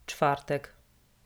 Czwartek. 0.06 0.74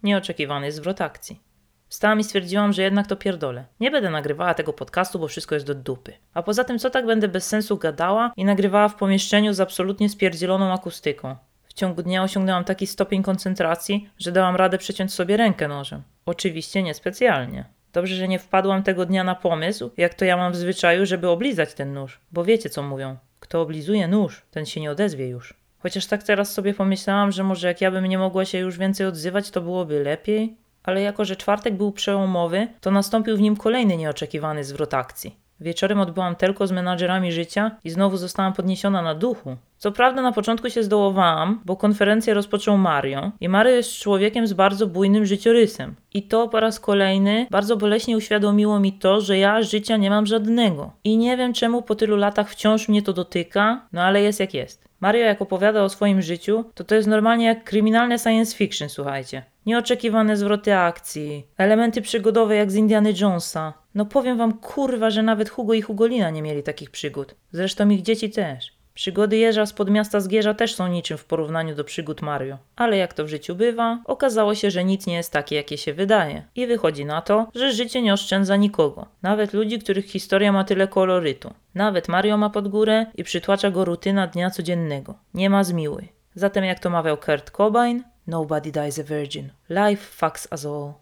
Nieoczekiwany 0.04 0.72
zwrot 0.72 1.02
akcji. 1.02 1.42
Wstałam 1.90 2.20
i 2.20 2.24
stwierdziłam, 2.24 2.74
że 2.74 2.82
jednak 2.82 3.08
to 3.08 3.16
pierdolę. 3.16 3.66
Nie 3.80 3.92
będę 3.92 4.10
nagrywała 4.10 4.54
tego 4.54 4.74
podcastu, 4.74 5.20
bo 5.20 5.28
wszystko 5.28 5.56
jest 5.56 5.68
do 5.68 5.76
dupy. 5.76 6.14
A 6.34 6.44
poza 6.44 6.64
tym, 6.64 6.80
co 6.80 6.90
tak 6.90 7.06
będę 7.06 7.28
bez 7.28 7.48
sensu 7.48 7.78
gadała 7.78 8.32
i 8.38 8.46
nagrywała 8.46 8.90
w 8.90 8.96
pomieszczeniu 8.96 9.54
z 9.54 9.60
absolutnie 9.60 10.10
spierdzieloną 10.10 10.74
akustyką 10.74 11.36
ciągu 11.74 12.04
dnia 12.04 12.24
osiągnęłam 12.24 12.64
taki 12.64 12.88
stopień 12.88 13.24
koncentracji, 13.24 14.10
że 14.18 14.32
dałam 14.32 14.56
radę 14.56 14.78
przeciąć 14.78 15.14
sobie 15.14 15.38
rękę 15.38 15.68
nożem. 15.68 16.02
Oczywiście 16.26 16.84
niespecjalnie. 16.84 17.66
Dobrze, 17.94 18.16
że 18.16 18.28
nie 18.28 18.40
wpadłam 18.40 18.84
tego 18.84 19.06
dnia 19.06 19.24
na 19.24 19.36
pomysł, 19.36 19.92
jak 19.98 20.14
to 20.14 20.26
ja 20.26 20.38
mam 20.38 20.52
w 20.52 20.56
zwyczaju, 20.56 21.06
żeby 21.06 21.30
oblizać 21.30 21.74
ten 21.74 21.94
nóż. 21.94 22.20
Bo 22.32 22.44
wiecie 22.44 22.70
co 22.70 22.84
mówią. 22.84 23.18
Kto 23.40 23.62
oblizuje 23.62 24.08
nóż, 24.08 24.42
ten 24.52 24.66
się 24.66 24.82
nie 24.82 24.92
odezwie 24.92 25.28
już. 25.28 25.54
Chociaż 25.80 26.06
tak 26.06 26.24
teraz 26.24 26.54
sobie 26.54 26.74
pomyślałam, 26.74 27.32
że 27.32 27.44
może 27.44 27.68
jak 27.68 27.82
ja 27.82 27.92
bym 27.92 28.06
nie 28.06 28.18
mogła 28.18 28.46
się 28.46 28.58
już 28.58 28.78
więcej 28.78 29.08
odzywać, 29.08 29.52
to 29.52 29.62
byłoby 29.62 30.04
lepiej. 30.04 30.58
Ale 30.84 31.02
jako, 31.02 31.26
że 31.26 31.36
czwartek 31.36 31.74
był 31.74 31.92
przełomowy, 31.92 32.68
to 32.82 32.92
nastąpił 32.92 33.38
w 33.38 33.42
nim 33.42 33.56
kolejny 33.56 33.98
nieoczekiwany 33.98 34.64
zwrot 34.64 34.94
akcji. 34.94 35.36
Wieczorem 35.62 36.00
odbyłam 36.00 36.36
tylko 36.36 36.68
z 36.68 36.72
menadżerami 36.72 37.32
życia 37.32 37.72
i 37.84 37.90
znowu 37.90 38.18
zostałam 38.18 38.54
podniesiona 38.54 39.02
na 39.02 39.16
duchu. 39.16 39.56
Co 39.78 39.92
prawda 39.92 40.22
na 40.22 40.32
początku 40.32 40.70
się 40.70 40.84
zdołowałam, 40.84 41.62
bo 41.66 41.76
konferencję 41.76 42.34
rozpoczął 42.34 42.78
Mario 42.78 43.32
i 43.42 43.50
Mario 43.50 43.74
jest 43.74 44.00
człowiekiem 44.00 44.48
z 44.48 44.54
bardzo 44.54 44.88
bujnym 44.88 45.26
życiorysem. 45.26 45.96
I 46.14 46.24
to 46.24 46.48
po 46.48 46.60
raz 46.60 46.80
kolejny 46.80 47.48
bardzo 47.52 47.78
boleśnie 47.78 48.18
uświadomiło 48.18 48.80
mi 48.80 48.94
to, 48.94 49.22
że 49.22 49.38
ja 49.38 49.62
życia 49.62 49.98
nie 49.98 50.10
mam 50.10 50.26
żadnego. 50.26 50.92
I 51.04 51.18
nie 51.18 51.38
wiem 51.38 51.54
czemu 51.54 51.82
po 51.82 51.96
tylu 51.96 52.16
latach 52.16 52.50
wciąż 52.50 52.90
mnie 52.90 53.02
to 53.02 53.14
dotyka, 53.14 53.82
no 53.94 54.02
ale 54.02 54.22
jest 54.22 54.40
jak 54.40 54.54
jest. 54.54 54.90
Mario 55.00 55.26
jak 55.26 55.42
opowiada 55.42 55.84
o 55.84 55.90
swoim 55.90 56.22
życiu, 56.22 56.66
to 56.76 56.84
to 56.84 56.96
jest 56.96 57.08
normalnie 57.08 57.46
jak 57.46 57.64
kryminalne 57.64 58.20
science 58.20 58.58
fiction, 58.58 58.90
słuchajcie. 58.90 59.44
Nieoczekiwane 59.66 60.38
zwroty 60.38 60.76
akcji, 60.76 61.48
elementy 61.58 62.02
przygodowe 62.02 62.56
jak 62.56 62.72
z 62.72 62.76
Indiany 62.76 63.14
Jonesa. 63.22 63.74
No 63.96 64.06
powiem 64.06 64.38
wam 64.38 64.54
kurwa, 64.54 65.10
że 65.10 65.24
nawet 65.24 65.50
Hugo 65.50 65.74
i 65.74 65.82
Hugolina 65.82 66.30
nie 66.30 66.42
mieli 66.42 66.64
takich 66.64 66.92
przygód. 66.92 67.36
Zresztą 67.52 67.90
ich 67.90 68.02
dzieci 68.02 68.30
też. 68.30 68.80
Przygody 68.94 69.38
jeża 69.38 69.66
spod 69.66 69.90
miasta 69.90 70.20
Zgierza 70.20 70.54
też 70.54 70.76
są 70.76 70.88
niczym 70.88 71.18
w 71.18 71.26
porównaniu 71.26 71.76
do 71.76 71.84
przygód 71.84 72.22
Mario. 72.22 72.58
Ale 72.76 72.98
jak 72.98 73.14
to 73.14 73.26
w 73.26 73.28
życiu 73.28 73.56
bywa, 73.56 74.00
okazało 74.06 74.56
się, 74.56 74.72
że 74.72 74.84
nic 74.84 75.08
nie 75.08 75.16
jest 75.16 75.34
takie, 75.34 75.56
jakie 75.56 75.78
się 75.78 75.94
wydaje. 75.94 76.44
I 76.56 76.68
wychodzi 76.68 77.06
na 77.06 77.22
to, 77.22 77.48
że 77.56 77.74
życie 77.74 78.02
nie 78.02 78.14
oszczędza 78.14 78.56
nikogo. 78.56 79.06
Nawet 79.22 79.54
ludzi, 79.54 79.80
których 79.80 80.06
historia 80.06 80.52
ma 80.52 80.64
tyle 80.64 80.88
kolorytu. 80.88 81.54
Nawet 81.76 82.08
Mario 82.08 82.38
ma 82.38 82.50
pod 82.50 82.68
górę 82.68 83.06
i 83.16 83.24
przytłacza 83.24 83.72
go 83.72 83.86
rutyna 83.86 84.28
dnia 84.28 84.50
codziennego. 84.50 85.16
Nie 85.34 85.50
ma 85.50 85.64
zmiły. 85.64 86.08
Zatem 86.36 86.64
jak 86.64 86.80
to 86.80 86.90
mawiał 86.90 87.18
Kurt 87.18 87.52
Cobain, 87.52 88.04
Nobody 88.30 88.72
dies 88.72 89.00
a 89.00 89.04
virgin. 89.04 89.50
Life 89.70 90.04
fucks 90.04 90.48
us 90.52 90.66
all. 90.66 90.94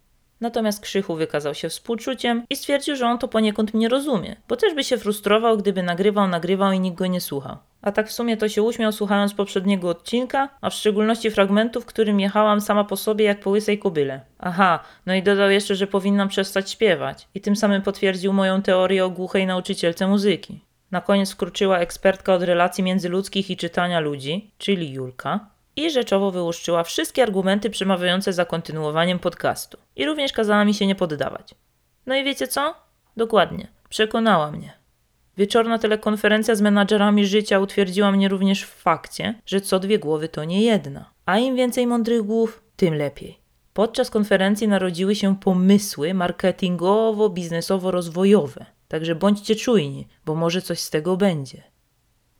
Natomiast 0.42 0.82
Krzychu 0.82 1.16
wykazał 1.16 1.56
się 1.56 1.70
współczuciem 1.70 2.44
i 2.50 2.56
stwierdził, 2.56 2.96
że 2.96 3.06
on 3.06 3.18
to 3.18 3.28
poniekąd 3.28 3.74
mnie 3.74 3.90
rozumie, 3.90 4.36
bo 4.48 4.56
też 4.56 4.74
by 4.74 4.84
się 4.84 4.98
frustrował, 4.98 5.58
gdyby 5.58 5.84
nagrywał, 5.84 6.28
nagrywał 6.28 6.72
i 6.72 6.80
nikt 6.80 6.98
go 6.98 7.08
nie 7.08 7.22
słuchał. 7.22 7.58
A 7.82 7.92
tak 7.92 8.08
w 8.08 8.12
sumie 8.12 8.38
to 8.38 8.50
się 8.50 8.64
uśmiał 8.64 8.92
słuchając 8.92 9.34
poprzedniego 9.34 9.90
odcinka, 9.90 10.50
a 10.62 10.70
w 10.70 10.74
szczególności 10.74 11.32
fragmentu, 11.32 11.82
w 11.82 11.86
którym 11.86 12.20
jechałam 12.20 12.62
sama 12.62 12.84
po 12.84 12.98
sobie 12.98 13.26
jak 13.26 13.40
po 13.40 13.50
łysej 13.50 13.80
kobyle. 13.80 14.22
Aha, 14.40 14.80
no 15.06 15.16
i 15.16 15.24
dodał 15.24 15.50
jeszcze, 15.50 15.76
że 15.76 15.88
powinnam 15.88 16.28
przestać 16.28 16.72
śpiewać 16.72 17.28
i 17.36 17.42
tym 17.42 17.56
samym 17.56 17.82
potwierdził 17.82 18.34
moją 18.34 18.62
teorię 18.62 19.06
o 19.06 19.10
głuchej 19.10 19.46
nauczycielce 19.46 20.08
muzyki. 20.08 20.62
Na 20.92 21.02
koniec 21.02 21.32
wkroczyła 21.32 21.80
ekspertka 21.80 22.34
od 22.34 22.44
relacji 22.44 22.84
międzyludzkich 22.84 23.50
i 23.50 23.58
czytania 23.58 24.00
ludzi, 24.00 24.52
czyli 24.58 24.92
Julka, 24.92 25.57
i 25.78 25.92
rzeczowo 25.92 26.32
wyłuszczyła 26.32 26.84
wszystkie 26.84 27.24
argumenty 27.24 27.70
przemawiające 27.70 28.34
za 28.34 28.46
kontynuowaniem 28.46 29.20
podcastu. 29.20 29.78
I 29.96 30.06
również 30.06 30.34
kazała 30.34 30.66
mi 30.66 30.74
się 30.74 30.88
nie 30.88 30.96
poddawać. 30.96 31.56
No 32.06 32.16
i 32.16 32.24
wiecie 32.24 32.48
co? 32.48 32.76
Dokładnie. 33.18 33.68
Przekonała 33.90 34.52
mnie. 34.52 34.74
Wieczorna 35.38 35.80
telekonferencja 35.80 36.56
z 36.56 36.62
menadżerami 36.62 37.26
życia 37.26 37.60
utwierdziła 37.60 38.12
mnie 38.12 38.28
również 38.28 38.64
w 38.64 38.70
fakcie, 38.70 39.42
że 39.46 39.62
co 39.62 39.80
dwie 39.80 40.00
głowy 40.00 40.30
to 40.30 40.44
nie 40.44 40.62
jedna. 40.62 41.12
A 41.26 41.38
im 41.38 41.56
więcej 41.56 41.88
mądrych 41.88 42.22
głów, 42.22 42.64
tym 42.76 42.94
lepiej. 42.94 43.40
Podczas 43.74 44.10
konferencji 44.10 44.68
narodziły 44.68 45.16
się 45.16 45.40
pomysły 45.40 46.14
marketingowo-biznesowo-rozwojowe. 46.14 48.66
Także 48.88 49.16
bądźcie 49.16 49.56
czujni, 49.56 50.08
bo 50.26 50.36
może 50.36 50.62
coś 50.62 50.80
z 50.80 50.90
tego 50.90 51.18
będzie. 51.18 51.64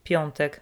Piątek. 0.02 0.60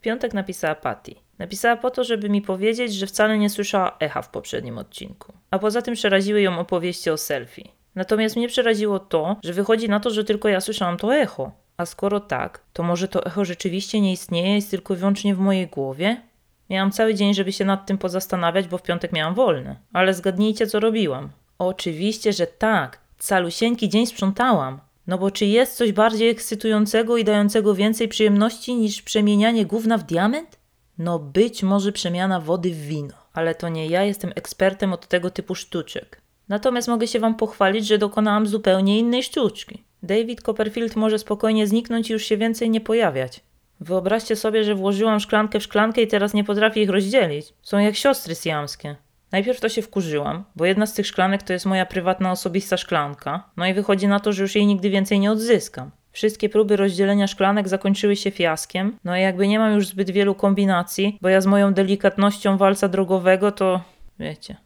Piątek 0.00 0.34
napisała 0.34 0.74
Patty. 0.74 1.14
Napisała 1.42 1.76
po 1.76 1.90
to, 1.90 2.04
żeby 2.04 2.28
mi 2.30 2.42
powiedzieć, 2.42 2.94
że 2.94 3.06
wcale 3.06 3.38
nie 3.38 3.50
słyszała 3.50 3.96
echa 4.00 4.22
w 4.22 4.28
poprzednim 4.28 4.78
odcinku. 4.78 5.32
A 5.50 5.58
poza 5.58 5.82
tym 5.82 5.94
przeraziły 5.94 6.42
ją 6.42 6.58
opowieści 6.58 7.10
o 7.10 7.16
selfie. 7.16 7.68
Natomiast 7.94 8.36
mnie 8.36 8.48
przeraziło 8.48 8.98
to, 8.98 9.36
że 9.44 9.52
wychodzi 9.52 9.88
na 9.88 10.00
to, 10.00 10.10
że 10.10 10.24
tylko 10.24 10.48
ja 10.48 10.60
słyszałam 10.60 10.96
to 10.96 11.14
echo. 11.14 11.52
A 11.76 11.86
skoro 11.86 12.20
tak, 12.20 12.62
to 12.72 12.82
może 12.82 13.08
to 13.08 13.26
echo 13.26 13.44
rzeczywiście 13.44 14.00
nie 14.00 14.12
istnieje, 14.12 14.54
jest 14.54 14.70
tylko 14.70 14.94
i 14.94 14.96
wyłącznie 14.96 15.34
w 15.34 15.38
mojej 15.38 15.66
głowie? 15.66 16.22
Miałam 16.70 16.90
cały 16.90 17.14
dzień, 17.14 17.34
żeby 17.34 17.52
się 17.52 17.64
nad 17.64 17.86
tym 17.86 17.98
pozastanawiać, 17.98 18.68
bo 18.68 18.78
w 18.78 18.82
piątek 18.82 19.12
miałam 19.12 19.34
wolny. 19.34 19.76
Ale 19.92 20.14
zgadnijcie, 20.14 20.66
co 20.66 20.80
robiłam. 20.80 21.30
Oczywiście, 21.58 22.32
że 22.32 22.46
tak. 22.46 22.98
Calusieńki 23.18 23.88
dzień 23.88 24.06
sprzątałam. 24.06 24.80
No 25.06 25.18
bo 25.18 25.30
czy 25.30 25.46
jest 25.46 25.76
coś 25.76 25.92
bardziej 25.92 26.28
ekscytującego 26.28 27.16
i 27.16 27.24
dającego 27.24 27.74
więcej 27.74 28.08
przyjemności 28.08 28.74
niż 28.74 29.02
przemienianie 29.02 29.66
gówna 29.66 29.98
w 29.98 30.02
diament? 30.02 30.61
No 30.98 31.18
być 31.18 31.62
może 31.62 31.92
przemiana 31.92 32.40
wody 32.40 32.70
w 32.70 32.80
wino. 32.80 33.14
Ale 33.32 33.54
to 33.54 33.68
nie 33.68 33.86
ja 33.86 34.02
jestem 34.02 34.32
ekspertem 34.34 34.92
od 34.92 35.08
tego 35.08 35.30
typu 35.30 35.54
sztuczek. 35.54 36.20
Natomiast 36.48 36.88
mogę 36.88 37.06
się 37.06 37.20
wam 37.20 37.34
pochwalić, 37.34 37.86
że 37.86 37.98
dokonałam 37.98 38.46
zupełnie 38.46 38.98
innej 38.98 39.22
sztuczki. 39.22 39.84
David 40.02 40.42
Copperfield 40.42 40.96
może 40.96 41.18
spokojnie 41.18 41.66
zniknąć 41.66 42.10
i 42.10 42.12
już 42.12 42.24
się 42.24 42.36
więcej 42.36 42.70
nie 42.70 42.80
pojawiać. 42.80 43.40
Wyobraźcie 43.80 44.36
sobie, 44.36 44.64
że 44.64 44.74
włożyłam 44.74 45.20
szklankę 45.20 45.60
w 45.60 45.62
szklankę 45.62 46.02
i 46.02 46.06
teraz 46.06 46.34
nie 46.34 46.44
potrafię 46.44 46.82
ich 46.82 46.90
rozdzielić. 46.90 47.54
Są 47.62 47.78
jak 47.78 47.96
siostry 47.96 48.34
siamskie. 48.34 48.96
Najpierw 49.32 49.60
to 49.60 49.68
się 49.68 49.82
wkurzyłam, 49.82 50.44
bo 50.56 50.64
jedna 50.64 50.86
z 50.86 50.94
tych 50.94 51.06
szklanek 51.06 51.42
to 51.42 51.52
jest 51.52 51.66
moja 51.66 51.86
prywatna 51.86 52.32
osobista 52.32 52.76
szklanka, 52.76 53.50
no 53.56 53.66
i 53.66 53.74
wychodzi 53.74 54.08
na 54.08 54.20
to, 54.20 54.32
że 54.32 54.42
już 54.42 54.54
jej 54.54 54.66
nigdy 54.66 54.90
więcej 54.90 55.20
nie 55.20 55.32
odzyskam. 55.32 55.90
Wszystkie 56.12 56.48
próby 56.48 56.76
rozdzielenia 56.76 57.26
szklanek 57.26 57.68
zakończyły 57.68 58.16
się 58.16 58.30
fiaskiem, 58.30 58.98
no 59.04 59.16
i 59.16 59.20
jakby 59.20 59.48
nie 59.48 59.58
mam 59.58 59.74
już 59.74 59.86
zbyt 59.86 60.10
wielu 60.10 60.34
kombinacji, 60.34 61.18
bo 61.20 61.28
ja 61.28 61.40
z 61.40 61.46
moją 61.46 61.74
delikatnością 61.74 62.56
walca 62.56 62.88
drogowego 62.88 63.52
to 63.52 63.80
wiecie. 64.18 64.56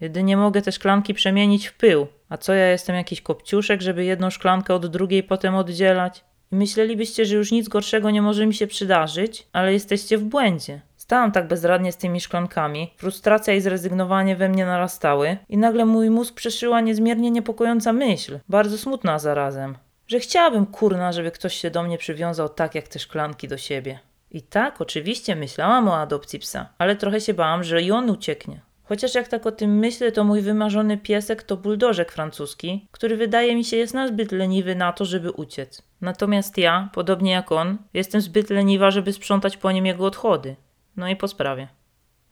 Jedynie 0.00 0.36
mogę 0.36 0.62
te 0.62 0.72
szklanki 0.72 1.14
przemienić 1.14 1.66
w 1.66 1.76
pył. 1.76 2.06
A 2.28 2.36
co 2.36 2.54
ja 2.54 2.68
jestem 2.68 2.96
jakiś 2.96 3.20
kopciuszek, 3.20 3.82
żeby 3.82 4.04
jedną 4.04 4.30
szklankę 4.30 4.74
od 4.74 4.86
drugiej 4.86 5.22
potem 5.22 5.54
oddzielać? 5.54 6.24
I 6.52 6.56
myślelibyście, 6.56 7.24
że 7.24 7.36
już 7.36 7.52
nic 7.52 7.68
gorszego 7.68 8.10
nie 8.10 8.22
może 8.22 8.46
mi 8.46 8.54
się 8.54 8.66
przydarzyć, 8.66 9.46
ale 9.52 9.72
jesteście 9.72 10.18
w 10.18 10.24
błędzie. 10.24 10.80
Stałam 10.96 11.32
tak 11.32 11.48
bezradnie 11.48 11.92
z 11.92 11.96
tymi 11.96 12.20
szklankami, 12.20 12.94
frustracja 12.96 13.54
i 13.54 13.60
zrezygnowanie 13.60 14.36
we 14.36 14.48
mnie 14.48 14.66
narastały 14.66 15.36
i 15.48 15.58
nagle 15.58 15.84
mój 15.84 16.10
mózg 16.10 16.34
przeszyła 16.34 16.80
niezmiernie 16.80 17.30
niepokojąca 17.30 17.92
myśl, 17.92 18.38
bardzo 18.48 18.78
smutna 18.78 19.18
zarazem, 19.18 19.76
że 20.12 20.20
chciałabym 20.20 20.66
kurna, 20.66 21.12
żeby 21.12 21.30
ktoś 21.30 21.54
się 21.54 21.70
do 21.70 21.82
mnie 21.82 21.98
przywiązał 21.98 22.48
tak 22.48 22.74
jak 22.74 22.88
te 22.88 22.98
szklanki 22.98 23.48
do 23.48 23.58
siebie. 23.58 23.98
I 24.30 24.42
tak, 24.42 24.80
oczywiście 24.80 25.36
myślałam 25.36 25.88
o 25.88 25.96
adopcji 25.96 26.38
psa, 26.38 26.68
ale 26.78 26.96
trochę 26.96 27.20
się 27.20 27.34
bałam, 27.34 27.64
że 27.64 27.82
i 27.82 27.90
on 27.90 28.10
ucieknie. 28.10 28.60
Chociaż 28.84 29.14
jak 29.14 29.28
tak 29.28 29.46
o 29.46 29.52
tym 29.52 29.78
myślę, 29.78 30.12
to 30.12 30.24
mój 30.24 30.40
wymarzony 30.40 30.98
piesek 30.98 31.42
to 31.42 31.56
buldożek 31.56 32.12
francuski, 32.12 32.88
który 32.90 33.16
wydaje 33.16 33.56
mi 33.56 33.64
się 33.64 33.76
jest 33.76 33.94
nazbyt 33.94 34.32
leniwy 34.32 34.74
na 34.74 34.92
to, 34.92 35.04
żeby 35.04 35.30
uciec. 35.30 35.82
Natomiast 36.00 36.58
ja, 36.58 36.88
podobnie 36.92 37.30
jak 37.30 37.52
on, 37.52 37.78
jestem 37.94 38.20
zbyt 38.20 38.50
leniwa, 38.50 38.90
żeby 38.90 39.12
sprzątać 39.12 39.56
po 39.56 39.72
nim 39.72 39.86
jego 39.86 40.06
odchody. 40.06 40.56
No 40.96 41.08
i 41.08 41.16
po 41.16 41.28
sprawie. 41.28 41.68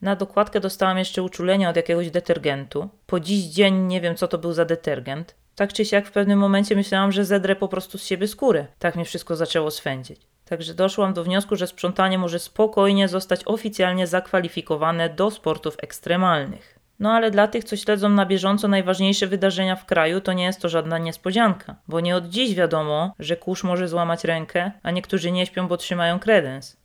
Na 0.02 0.16
dokładkę 0.16 0.60
dostałam 0.60 0.98
jeszcze 0.98 1.22
uczulenia 1.22 1.70
od 1.70 1.76
jakiegoś 1.76 2.10
detergentu. 2.10 2.88
Po 3.06 3.20
dziś 3.20 3.44
dzień 3.44 3.74
nie 3.74 4.00
wiem, 4.00 4.16
co 4.16 4.28
to 4.28 4.38
był 4.38 4.52
za 4.52 4.64
detergent. 4.64 5.39
Tak 5.60 5.72
czy 5.72 5.84
siak 5.84 6.06
w 6.06 6.12
pewnym 6.12 6.38
momencie 6.38 6.76
myślałam, 6.76 7.12
że 7.12 7.24
zedrę 7.24 7.56
po 7.56 7.68
prostu 7.68 7.98
z 7.98 8.04
siebie 8.04 8.28
skórę. 8.28 8.66
Tak 8.78 8.96
mnie 8.96 9.04
wszystko 9.04 9.36
zaczęło 9.36 9.70
swędzić. 9.70 10.20
Także 10.44 10.74
doszłam 10.74 11.12
do 11.12 11.24
wniosku, 11.24 11.56
że 11.56 11.66
sprzątanie 11.66 12.18
może 12.18 12.38
spokojnie 12.38 13.08
zostać 13.08 13.40
oficjalnie 13.44 14.06
zakwalifikowane 14.06 15.08
do 15.08 15.30
sportów 15.30 15.76
ekstremalnych. 15.82 16.78
No 17.00 17.12
ale 17.12 17.30
dla 17.30 17.48
tych, 17.48 17.64
co 17.64 17.76
śledzą 17.76 18.08
na 18.08 18.26
bieżąco 18.26 18.68
najważniejsze 18.68 19.26
wydarzenia 19.26 19.76
w 19.76 19.86
kraju, 19.86 20.20
to 20.20 20.32
nie 20.32 20.44
jest 20.44 20.60
to 20.60 20.68
żadna 20.68 20.98
niespodzianka, 20.98 21.76
bo 21.88 22.00
nie 22.00 22.16
od 22.16 22.28
dziś 22.28 22.54
wiadomo, 22.54 23.14
że 23.18 23.36
kurz 23.36 23.64
może 23.64 23.88
złamać 23.88 24.24
rękę, 24.24 24.72
a 24.82 24.90
niektórzy 24.90 25.30
nie 25.30 25.46
śpią, 25.46 25.68
bo 25.68 25.76
trzymają 25.76 26.18
kredens. 26.18 26.76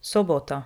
Sobota. 0.00 0.62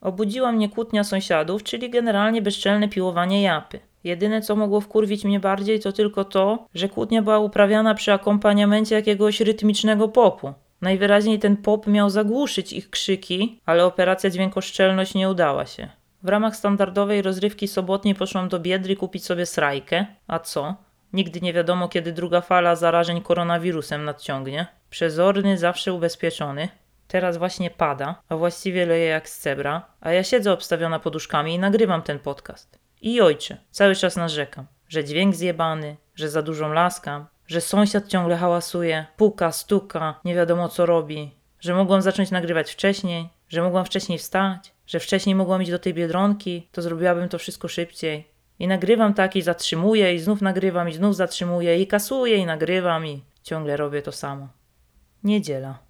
Obudziła 0.00 0.52
mnie 0.52 0.68
kłótnia 0.68 1.04
sąsiadów, 1.04 1.62
czyli 1.62 1.90
generalnie 1.90 2.42
bezczelne 2.42 2.88
piłowanie 2.88 3.42
japy. 3.42 3.87
Jedyne, 4.04 4.40
co 4.42 4.56
mogło 4.56 4.80
wkurwić 4.80 5.24
mnie 5.24 5.40
bardziej, 5.40 5.80
to 5.80 5.92
tylko 5.92 6.24
to, 6.24 6.66
że 6.74 6.88
kłótnia 6.88 7.22
była 7.22 7.38
uprawiana 7.38 7.94
przy 7.94 8.12
akompaniamencie 8.12 8.94
jakiegoś 8.94 9.40
rytmicznego 9.40 10.08
popu. 10.08 10.52
Najwyraźniej 10.80 11.38
ten 11.38 11.56
pop 11.56 11.86
miał 11.86 12.10
zagłuszyć 12.10 12.72
ich 12.72 12.90
krzyki, 12.90 13.60
ale 13.66 13.84
operacja 13.84 14.30
dźwiękoszczelność 14.30 15.14
nie 15.14 15.30
udała 15.30 15.66
się. 15.66 15.88
W 16.22 16.28
ramach 16.28 16.56
standardowej 16.56 17.22
rozrywki 17.22 17.68
sobotniej 17.68 18.14
poszłam 18.14 18.48
do 18.48 18.60
Biedry 18.60 18.96
kupić 18.96 19.24
sobie 19.24 19.46
srajkę. 19.46 20.06
A 20.26 20.38
co? 20.38 20.74
Nigdy 21.12 21.40
nie 21.40 21.52
wiadomo, 21.52 21.88
kiedy 21.88 22.12
druga 22.12 22.40
fala 22.40 22.76
zarażeń 22.76 23.22
koronawirusem 23.22 24.04
nadciągnie. 24.04 24.66
Przezorny, 24.90 25.58
zawsze 25.58 25.92
ubezpieczony. 25.92 26.68
Teraz 27.08 27.36
właśnie 27.36 27.70
pada, 27.70 28.22
a 28.28 28.36
właściwie 28.36 28.86
leje 28.86 29.06
jak 29.06 29.28
z 29.28 29.38
cebra, 29.38 29.86
a 30.00 30.12
ja 30.12 30.22
siedzę 30.24 30.52
obstawiona 30.52 30.98
poduszkami 30.98 31.54
i 31.54 31.58
nagrywam 31.58 32.02
ten 32.02 32.18
podcast. 32.18 32.78
I 33.02 33.20
ojcze, 33.20 33.56
cały 33.70 33.94
czas 33.94 34.16
narzekam, 34.16 34.66
że 34.88 35.04
dźwięk 35.04 35.34
zjebany, 35.34 35.96
że 36.14 36.28
za 36.28 36.42
dużą 36.42 36.72
laskam, 36.72 37.26
że 37.46 37.60
sąsiad 37.60 38.08
ciągle 38.08 38.36
hałasuje, 38.36 39.06
puka, 39.16 39.52
stuka, 39.52 40.20
nie 40.24 40.34
wiadomo 40.34 40.68
co 40.68 40.86
robi, 40.86 41.34
że 41.60 41.74
mogłam 41.74 42.02
zacząć 42.02 42.30
nagrywać 42.30 42.72
wcześniej, 42.72 43.28
że 43.48 43.62
mogłam 43.62 43.84
wcześniej 43.84 44.18
wstać, 44.18 44.72
że 44.86 45.00
wcześniej 45.00 45.34
mogłam 45.34 45.62
iść 45.62 45.70
do 45.70 45.78
tej 45.78 45.94
biedronki, 45.94 46.68
to 46.72 46.82
zrobiłabym 46.82 47.28
to 47.28 47.38
wszystko 47.38 47.68
szybciej. 47.68 48.28
I 48.58 48.68
nagrywam 48.68 49.14
tak 49.14 49.36
i 49.36 49.42
zatrzymuję 49.42 50.14
i 50.14 50.18
znów 50.18 50.42
nagrywam 50.42 50.88
i 50.88 50.92
znów 50.92 51.16
zatrzymuję 51.16 51.82
i 51.82 51.86
kasuję 51.86 52.36
i 52.36 52.46
nagrywam 52.46 53.06
i 53.06 53.22
ciągle 53.42 53.76
robię 53.76 54.02
to 54.02 54.12
samo. 54.12 54.48
Niedziela. 55.24 55.87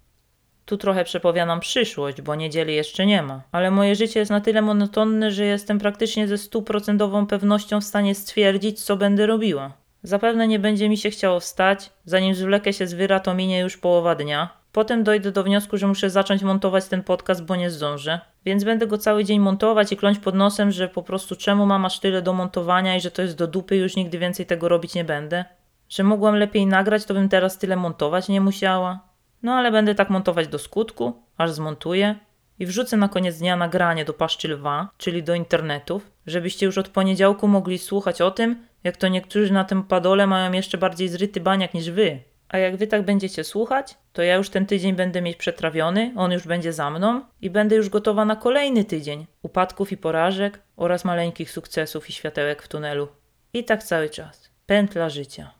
Tu 0.69 0.77
trochę 0.77 1.03
przepowiadam 1.03 1.59
przyszłość, 1.59 2.21
bo 2.21 2.35
niedzieli 2.35 2.75
jeszcze 2.75 3.05
nie 3.05 3.23
ma. 3.23 3.41
Ale 3.51 3.71
moje 3.71 3.95
życie 3.95 4.19
jest 4.19 4.31
na 4.31 4.41
tyle 4.41 4.61
monotonne, 4.61 5.31
że 5.31 5.45
jestem 5.45 5.79
praktycznie 5.79 6.27
ze 6.27 6.37
stuprocentową 6.37 7.27
pewnością 7.27 7.81
w 7.81 7.83
stanie 7.83 8.15
stwierdzić, 8.15 8.83
co 8.83 8.97
będę 8.97 9.25
robiła. 9.25 9.73
Zapewne 10.03 10.47
nie 10.47 10.59
będzie 10.59 10.89
mi 10.89 10.97
się 10.97 11.09
chciało 11.09 11.39
wstać, 11.39 11.89
zanim 12.05 12.35
zwlekę 12.35 12.73
się 12.73 12.87
z 12.87 12.93
wyra, 12.93 13.19
to 13.19 13.33
minie 13.33 13.59
już 13.59 13.77
połowa 13.77 14.15
dnia. 14.15 14.49
Potem 14.71 15.03
dojdę 15.03 15.31
do 15.31 15.43
wniosku, 15.43 15.77
że 15.77 15.87
muszę 15.87 16.09
zacząć 16.09 16.41
montować 16.41 16.85
ten 16.85 17.03
podcast, 17.03 17.43
bo 17.43 17.55
nie 17.55 17.69
zdążę. 17.69 18.19
Więc 18.45 18.63
będę 18.63 18.87
go 18.87 18.97
cały 18.97 19.23
dzień 19.23 19.39
montować 19.39 19.91
i 19.91 19.97
kląć 19.97 20.19
pod 20.19 20.35
nosem, 20.35 20.71
że 20.71 20.87
po 20.87 21.03
prostu 21.03 21.35
czemu 21.35 21.65
mam 21.65 21.85
aż 21.85 21.99
tyle 21.99 22.21
do 22.21 22.33
montowania 22.33 22.95
i 22.95 23.01
że 23.01 23.11
to 23.11 23.21
jest 23.21 23.37
do 23.37 23.47
dupy, 23.47 23.75
już 23.75 23.95
nigdy 23.95 24.19
więcej 24.19 24.45
tego 24.45 24.69
robić 24.69 24.95
nie 24.95 25.03
będę. 25.03 25.45
Że 25.89 26.03
mogłam 26.03 26.35
lepiej 26.35 26.65
nagrać, 26.65 27.05
to 27.05 27.13
bym 27.13 27.29
teraz 27.29 27.57
tyle 27.57 27.75
montować 27.75 28.27
nie 28.27 28.41
musiała. 28.41 29.08
No 29.43 29.53
ale 29.53 29.71
będę 29.71 29.95
tak 29.95 30.09
montować 30.09 30.47
do 30.47 30.59
skutku, 30.59 31.13
aż 31.37 31.51
zmontuję 31.51 32.15
i 32.59 32.65
wrzucę 32.65 32.97
na 32.97 33.09
koniec 33.09 33.37
dnia 33.37 33.55
nagranie 33.55 34.05
do 34.05 34.13
paszczy 34.13 34.47
lwa, 34.47 34.89
czyli 34.97 35.23
do 35.23 35.35
internetów, 35.35 36.11
żebyście 36.27 36.65
już 36.65 36.77
od 36.77 36.89
poniedziałku 36.89 37.47
mogli 37.47 37.77
słuchać 37.77 38.21
o 38.21 38.31
tym, 38.31 38.67
jak 38.83 38.97
to 38.97 39.07
niektórzy 39.07 39.53
na 39.53 39.63
tym 39.63 39.83
padole 39.83 40.27
mają 40.27 40.51
jeszcze 40.51 40.77
bardziej 40.77 41.09
zryty 41.09 41.39
baniak 41.39 41.73
niż 41.73 41.91
wy. 41.91 42.19
A 42.49 42.57
jak 42.57 42.77
wy 42.77 42.87
tak 42.87 43.05
będziecie 43.05 43.43
słuchać, 43.43 43.97
to 44.13 44.21
ja 44.21 44.35
już 44.35 44.49
ten 44.49 44.65
tydzień 44.65 44.95
będę 44.95 45.21
mieć 45.21 45.37
przetrawiony, 45.37 46.13
on 46.15 46.31
już 46.31 46.47
będzie 46.47 46.73
za 46.73 46.89
mną 46.89 47.21
i 47.41 47.49
będę 47.49 47.75
już 47.75 47.89
gotowa 47.89 48.25
na 48.25 48.35
kolejny 48.35 48.85
tydzień 48.85 49.27
upadków 49.41 49.91
i 49.91 49.97
porażek 49.97 50.59
oraz 50.75 51.05
maleńkich 51.05 51.51
sukcesów 51.51 52.09
i 52.09 52.13
światełek 52.13 52.63
w 52.63 52.67
tunelu. 52.67 53.07
I 53.53 53.63
tak 53.63 53.83
cały 53.83 54.09
czas. 54.09 54.51
Pętla 54.65 55.09
życia. 55.09 55.51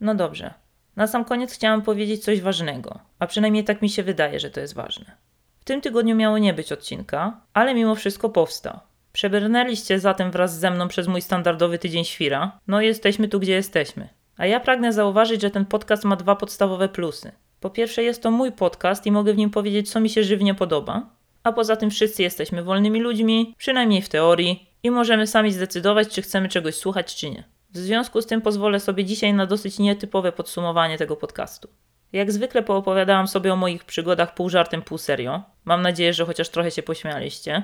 No 0.00 0.14
dobrze. 0.14 0.65
Na 0.96 1.06
sam 1.06 1.24
koniec 1.24 1.52
chciałam 1.52 1.82
powiedzieć 1.82 2.24
coś 2.24 2.40
ważnego, 2.40 2.98
a 3.18 3.26
przynajmniej 3.26 3.64
tak 3.64 3.82
mi 3.82 3.90
się 3.90 4.02
wydaje, 4.02 4.40
że 4.40 4.50
to 4.50 4.60
jest 4.60 4.74
ważne. 4.74 5.16
W 5.60 5.64
tym 5.64 5.80
tygodniu 5.80 6.16
miało 6.16 6.38
nie 6.38 6.54
być 6.54 6.72
odcinka, 6.72 7.40
ale 7.54 7.74
mimo 7.74 7.94
wszystko 7.94 8.28
powstał. 8.28 8.78
Przebrnęliście 9.12 10.00
zatem 10.00 10.30
wraz 10.30 10.58
ze 10.58 10.70
mną 10.70 10.88
przez 10.88 11.08
mój 11.08 11.22
standardowy 11.22 11.78
tydzień 11.78 12.04
świra, 12.04 12.60
no 12.66 12.80
i 12.80 12.86
jesteśmy 12.86 13.28
tu, 13.28 13.40
gdzie 13.40 13.52
jesteśmy. 13.52 14.08
A 14.36 14.46
ja 14.46 14.60
pragnę 14.60 14.92
zauważyć, 14.92 15.42
że 15.42 15.50
ten 15.50 15.64
podcast 15.64 16.04
ma 16.04 16.16
dwa 16.16 16.36
podstawowe 16.36 16.88
plusy. 16.88 17.32
Po 17.60 17.70
pierwsze, 17.70 18.02
jest 18.02 18.22
to 18.22 18.30
mój 18.30 18.52
podcast 18.52 19.06
i 19.06 19.12
mogę 19.12 19.32
w 19.32 19.36
nim 19.36 19.50
powiedzieć, 19.50 19.90
co 19.90 20.00
mi 20.00 20.10
się 20.10 20.24
żywnie 20.24 20.54
podoba. 20.54 21.10
A 21.42 21.52
poza 21.52 21.76
tym, 21.76 21.90
wszyscy 21.90 22.22
jesteśmy 22.22 22.62
wolnymi 22.62 23.00
ludźmi, 23.00 23.54
przynajmniej 23.58 24.02
w 24.02 24.08
teorii, 24.08 24.70
i 24.82 24.90
możemy 24.90 25.26
sami 25.26 25.52
zdecydować, 25.52 26.08
czy 26.08 26.22
chcemy 26.22 26.48
czegoś 26.48 26.74
słuchać, 26.74 27.16
czy 27.16 27.30
nie. 27.30 27.44
W 27.76 27.78
związku 27.78 28.22
z 28.22 28.26
tym 28.26 28.40
pozwolę 28.40 28.80
sobie 28.80 29.04
dzisiaj 29.04 29.34
na 29.34 29.46
dosyć 29.46 29.78
nietypowe 29.78 30.32
podsumowanie 30.32 30.98
tego 30.98 31.16
podcastu. 31.16 31.68
Jak 32.12 32.32
zwykle 32.32 32.62
poopowiadałam 32.62 33.28
sobie 33.28 33.52
o 33.52 33.56
moich 33.56 33.84
przygodach 33.84 34.34
pół 34.34 34.48
żartem, 34.48 34.82
pół 34.82 34.98
serio. 34.98 35.42
Mam 35.64 35.82
nadzieję, 35.82 36.12
że 36.14 36.26
chociaż 36.26 36.48
trochę 36.48 36.70
się 36.70 36.82
pośmialiście. 36.82 37.62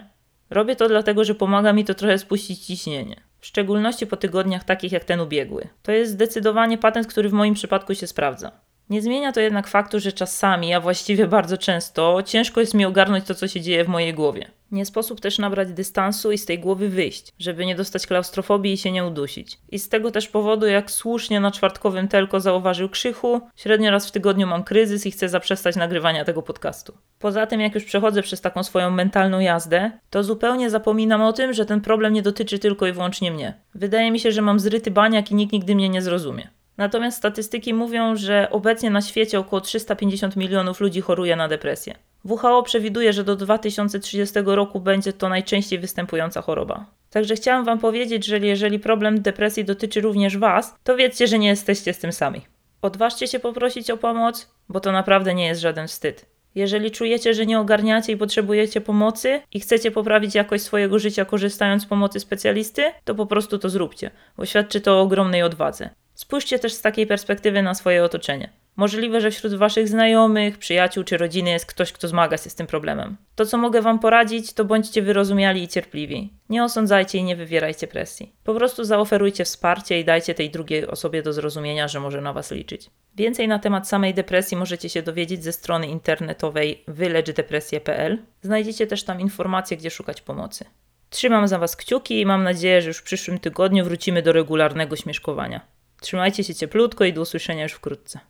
Robię 0.50 0.76
to 0.76 0.88
dlatego, 0.88 1.24
że 1.24 1.34
pomaga 1.34 1.72
mi 1.72 1.84
to 1.84 1.94
trochę 1.94 2.18
spuścić 2.18 2.66
ciśnienie. 2.66 3.16
W 3.40 3.46
szczególności 3.46 4.06
po 4.06 4.16
tygodniach 4.16 4.64
takich 4.64 4.92
jak 4.92 5.04
ten 5.04 5.20
ubiegły. 5.20 5.68
To 5.82 5.92
jest 5.92 6.12
zdecydowanie 6.12 6.78
patent, 6.78 7.06
który 7.06 7.28
w 7.28 7.32
moim 7.32 7.54
przypadku 7.54 7.94
się 7.94 8.06
sprawdza. 8.06 8.52
Nie 8.92 9.02
zmienia 9.02 9.32
to 9.32 9.40
jednak 9.40 9.68
faktu, 9.68 10.00
że 10.00 10.12
czasami, 10.12 10.74
a 10.74 10.80
właściwie 10.80 11.26
bardzo 11.26 11.58
często, 11.58 12.22
ciężko 12.22 12.60
jest 12.60 12.74
mi 12.74 12.84
ogarnąć 12.84 13.24
to, 13.24 13.34
co 13.34 13.48
się 13.48 13.60
dzieje 13.60 13.84
w 13.84 13.88
mojej 13.88 14.14
głowie. 14.14 14.50
Nie 14.72 14.86
sposób 14.86 15.20
też 15.20 15.38
nabrać 15.38 15.72
dystansu 15.72 16.32
i 16.32 16.38
z 16.38 16.46
tej 16.46 16.58
głowy 16.58 16.88
wyjść, 16.88 17.32
żeby 17.38 17.66
nie 17.66 17.74
dostać 17.74 18.06
klaustrofobii 18.06 18.72
i 18.72 18.76
się 18.76 18.92
nie 18.92 19.04
udusić. 19.04 19.58
I 19.70 19.78
z 19.78 19.88
tego 19.88 20.10
też 20.10 20.28
powodu, 20.28 20.66
jak 20.66 20.90
słusznie 20.90 21.40
na 21.40 21.50
czwartkowym 21.50 22.08
telko 22.08 22.40
zauważył 22.40 22.88
Krzychu, 22.88 23.40
średnio 23.56 23.90
raz 23.90 24.08
w 24.08 24.10
tygodniu 24.10 24.46
mam 24.46 24.64
kryzys 24.64 25.06
i 25.06 25.10
chcę 25.10 25.28
zaprzestać 25.28 25.76
nagrywania 25.76 26.24
tego 26.24 26.42
podcastu. 26.42 26.92
Poza 27.18 27.46
tym, 27.46 27.60
jak 27.60 27.74
już 27.74 27.84
przechodzę 27.84 28.22
przez 28.22 28.40
taką 28.40 28.62
swoją 28.62 28.90
mentalną 28.90 29.40
jazdę, 29.40 29.90
to 30.10 30.24
zupełnie 30.24 30.70
zapominam 30.70 31.22
o 31.22 31.32
tym, 31.32 31.52
że 31.52 31.66
ten 31.66 31.80
problem 31.80 32.12
nie 32.12 32.22
dotyczy 32.22 32.58
tylko 32.58 32.86
i 32.86 32.92
wyłącznie 32.92 33.30
mnie. 33.30 33.54
Wydaje 33.74 34.10
mi 34.10 34.20
się, 34.20 34.32
że 34.32 34.42
mam 34.42 34.60
zryty 34.60 34.90
baniak 34.90 35.30
i 35.30 35.34
nikt 35.34 35.52
nigdy 35.52 35.74
mnie 35.74 35.88
nie 35.88 36.02
zrozumie. 36.02 36.48
Natomiast 36.76 37.18
statystyki 37.18 37.74
mówią, 37.74 38.16
że 38.16 38.48
obecnie 38.50 38.90
na 38.90 39.00
świecie 39.00 39.38
około 39.38 39.60
350 39.60 40.36
milionów 40.36 40.80
ludzi 40.80 41.00
choruje 41.00 41.36
na 41.36 41.48
depresję. 41.48 41.94
WHO 42.24 42.62
przewiduje, 42.62 43.12
że 43.12 43.24
do 43.24 43.36
2030 43.36 44.34
roku 44.44 44.80
będzie 44.80 45.12
to 45.12 45.28
najczęściej 45.28 45.78
występująca 45.78 46.42
choroba. 46.42 46.86
Także 47.10 47.34
chciałam 47.34 47.64
Wam 47.64 47.78
powiedzieć, 47.78 48.26
że 48.26 48.38
jeżeli 48.38 48.78
problem 48.78 49.22
depresji 49.22 49.64
dotyczy 49.64 50.00
również 50.00 50.38
Was, 50.38 50.74
to 50.84 50.96
wiedzcie, 50.96 51.26
że 51.26 51.38
nie 51.38 51.48
jesteście 51.48 51.94
z 51.94 51.98
tym 51.98 52.12
sami. 52.12 52.40
Odważcie 52.82 53.28
się 53.28 53.38
poprosić 53.38 53.90
o 53.90 53.96
pomoc, 53.96 54.50
bo 54.68 54.80
to 54.80 54.92
naprawdę 54.92 55.34
nie 55.34 55.46
jest 55.46 55.60
żaden 55.60 55.88
wstyd. 55.88 56.26
Jeżeli 56.54 56.90
czujecie, 56.90 57.34
że 57.34 57.46
nie 57.46 57.60
ogarniacie 57.60 58.12
i 58.12 58.16
potrzebujecie 58.16 58.80
pomocy 58.80 59.40
i 59.52 59.60
chcecie 59.60 59.90
poprawić 59.90 60.34
jakość 60.34 60.64
swojego 60.64 60.98
życia 60.98 61.24
korzystając 61.24 61.82
z 61.82 61.86
pomocy 61.86 62.20
specjalisty, 62.20 62.82
to 63.04 63.14
po 63.14 63.26
prostu 63.26 63.58
to 63.58 63.68
zróbcie, 63.68 64.10
bo 64.36 64.46
świadczy 64.46 64.80
to 64.80 64.92
o 64.92 65.00
ogromnej 65.00 65.42
odwadze. 65.42 65.90
Spójrzcie 66.14 66.58
też 66.58 66.72
z 66.72 66.80
takiej 66.80 67.06
perspektywy 67.06 67.62
na 67.62 67.74
swoje 67.74 68.04
otoczenie. 68.04 68.50
Możliwe, 68.76 69.20
że 69.20 69.30
wśród 69.30 69.54
Waszych 69.54 69.88
znajomych, 69.88 70.58
przyjaciół 70.58 71.04
czy 71.04 71.16
rodziny 71.16 71.50
jest 71.50 71.66
ktoś, 71.66 71.92
kto 71.92 72.08
zmaga 72.08 72.36
się 72.36 72.50
z 72.50 72.54
tym 72.54 72.66
problemem. 72.66 73.16
To, 73.34 73.46
co 73.46 73.58
mogę 73.58 73.82
Wam 73.82 73.98
poradzić, 73.98 74.52
to 74.52 74.64
bądźcie 74.64 75.02
wyrozumiali 75.02 75.62
i 75.62 75.68
cierpliwi. 75.68 76.32
Nie 76.48 76.64
osądzajcie 76.64 77.18
i 77.18 77.24
nie 77.24 77.36
wywierajcie 77.36 77.86
presji. 77.86 78.32
Po 78.44 78.54
prostu 78.54 78.84
zaoferujcie 78.84 79.44
wsparcie 79.44 80.00
i 80.00 80.04
dajcie 80.04 80.34
tej 80.34 80.50
drugiej 80.50 80.86
osobie 80.86 81.22
do 81.22 81.32
zrozumienia, 81.32 81.88
że 81.88 82.00
może 82.00 82.20
na 82.20 82.32
Was 82.32 82.50
liczyć. 82.50 82.90
Więcej 83.16 83.48
na 83.48 83.58
temat 83.58 83.88
samej 83.88 84.14
depresji 84.14 84.56
możecie 84.56 84.88
się 84.88 85.02
dowiedzieć 85.02 85.44
ze 85.44 85.52
strony 85.52 85.86
internetowej 85.86 86.84
wylecz-depresję.pl. 86.88 88.18
Znajdziecie 88.42 88.86
też 88.86 89.04
tam 89.04 89.20
informacje, 89.20 89.76
gdzie 89.76 89.90
szukać 89.90 90.20
pomocy. 90.20 90.64
Trzymam 91.10 91.48
za 91.48 91.58
Was 91.58 91.76
kciuki 91.76 92.20
i 92.20 92.26
mam 92.26 92.44
nadzieję, 92.44 92.82
że 92.82 92.88
już 92.88 92.98
w 92.98 93.02
przyszłym 93.02 93.38
tygodniu 93.38 93.84
wrócimy 93.84 94.22
do 94.22 94.32
regularnego 94.32 94.96
śmieszkowania. 94.96 95.60
Trzymajcie 96.02 96.44
się 96.44 96.54
cieplutko 96.54 97.04
i 97.04 97.12
do 97.12 97.20
usłyszenia 97.20 97.62
już 97.62 97.72
wkrótce. 97.72 98.20